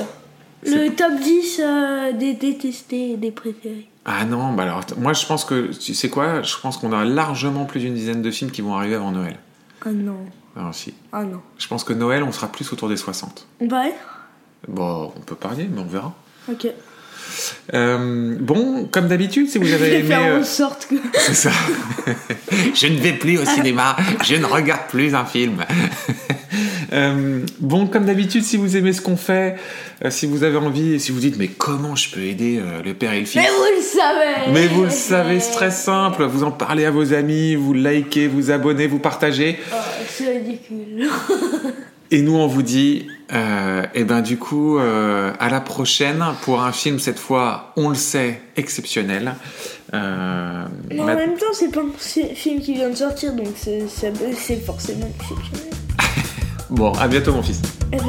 Le 0.67 0.89
top 0.91 1.13
10 1.23 1.61
euh, 1.63 2.13
des 2.13 2.35
détestés 2.35 3.13
et 3.13 3.17
des 3.17 3.31
préférés. 3.31 3.89
Ah 4.05 4.25
non, 4.25 4.55
bah 4.55 4.65
alors, 4.65 4.81
moi 4.97 5.13
je 5.13 5.25
pense 5.25 5.45
que, 5.45 5.71
tu 5.73 5.95
sais 5.95 6.09
quoi, 6.09 6.43
je 6.43 6.57
pense 6.61 6.79
qu'on 6.79 6.93
a 6.93 7.05
largement 7.05 7.65
plus 7.65 7.79
d'une 7.81 7.95
dizaine 7.95 8.23
de 8.23 8.31
films 8.33 8.51
qui 8.51 8.61
vont 8.63 8.75
arriver 8.75 8.97
avant 8.97 9.13
Noël. 9.13 9.37
Ah 9.87 9.91
non. 9.91 10.17
Alors 10.57 10.75
si. 10.75 10.95
Ah 11.13 11.23
non. 11.23 11.41
Je 11.59 11.69
pense 11.69 11.85
que 11.85 11.93
Noël, 11.93 12.25
on 12.25 12.33
sera 12.33 12.49
plus 12.49 12.73
autour 12.73 12.89
des 12.89 12.97
60. 12.97 13.47
On 13.61 13.69
va 13.69 13.81
aller 13.83 13.93
Bon, 14.67 15.13
on 15.17 15.21
peut 15.21 15.37
parier, 15.37 15.69
mais 15.73 15.81
on 15.81 15.85
verra. 15.87 16.13
Ok. 16.51 16.67
Euh, 17.75 18.37
bon, 18.41 18.89
comme 18.91 19.09
d'habitude, 19.09 19.49
si 19.49 19.59
vous 19.59 19.67
Je 19.67 19.75
avez 19.75 19.91
vais 19.91 19.99
aimé... 20.01 20.09
faire 20.09 20.35
euh, 20.35 20.41
en 20.41 20.45
sorte 20.45 20.87
que. 20.89 20.95
C'est 21.19 21.35
ça. 21.35 21.51
je 22.75 22.87
ne 22.87 22.99
vais 22.99 23.13
plus 23.13 23.39
au 23.39 23.45
cinéma, 23.45 23.97
je 24.25 24.37
ne 24.37 24.45
regarde 24.45 24.89
plus 24.89 25.15
un 25.15 25.25
film. 25.25 25.65
Euh, 26.93 27.45
bon, 27.61 27.87
comme 27.87 28.07
d'habitude, 28.07 28.43
si 28.43 28.57
vous 28.57 28.77
aimez 28.77 28.93
ce 28.93 29.03
qu'on 29.03 29.17
fait, 29.17 29.57
euh, 30.05 30.11
si 30.11 30.27
vous 30.27 30.43
avez 30.43 30.57
envie, 30.57 30.99
si 30.99 31.13
vous 31.13 31.21
dites 31.21 31.37
mais 31.39 31.49
comment 31.49 31.95
je 31.97 32.11
peux 32.11 32.23
aider 32.23 32.59
euh, 32.59 32.83
le 32.83 32.95
père 32.95 33.13
et 33.13 33.21
le 33.21 33.27
fils? 33.27 33.43
Mais 33.43 33.49
vous 33.49 33.77
le 33.77 33.83
savez 33.83 34.53
Mais 34.53 34.67
vous 34.69 34.85
le 34.85 34.91
savez, 34.91 35.41
c'est 35.41 35.53
très 35.53 35.71
simple. 35.71 36.25
Vous 36.25 36.45
en 36.45 36.51
parlez 36.51 36.87
à 36.87 36.91
vos 36.91 37.13
amis, 37.13 37.55
vous 37.57 37.75
likez, 37.75 38.27
vous 38.27 38.51
abonnez, 38.51 38.87
vous 38.87 38.99
partagez. 38.99 39.59
Oh, 39.71 39.77
c'est 40.09 40.39
ridicule. 40.39 41.09
Et 42.11 42.23
nous, 42.23 42.37
on 42.37 42.47
vous 42.47 42.63
dit, 42.63 43.07
euh, 43.33 43.83
eh 43.95 44.05
ben 44.05 44.21
du 44.23 44.39
coup, 44.39 44.79
euh, 44.79 45.33
à 45.39 45.49
la 45.49 45.61
prochaine 45.61 46.25
pour 46.43 46.63
un 46.63 46.73
film 46.73 46.99
cette 46.99 47.19
fois, 47.19 47.73
on 47.77 47.89
le 47.91 47.95
sait, 47.95 48.41
exceptionnel. 48.57 49.35
Euh, 49.95 50.65
Mais 50.91 51.01
en 51.01 51.05
ma- 51.05 51.15
même 51.15 51.35
temps, 51.37 51.47
c'est 51.53 51.71
pas 51.73 51.81
un 51.81 51.91
fi- 51.97 52.35
film 52.35 52.61
qui 52.61 52.75
vient 52.75 52.91
de 52.91 52.95
sortir, 52.97 53.35
donc 53.35 53.49
c'est 53.57 54.65
forcément 54.65 55.09
exceptionnel. 55.19 55.73
Bon, 56.71 56.93
à 56.93 57.09
bientôt 57.09 57.33
mon 57.33 57.43
fils. 57.43 57.63
Eh 57.93 57.97
ben, 57.97 58.05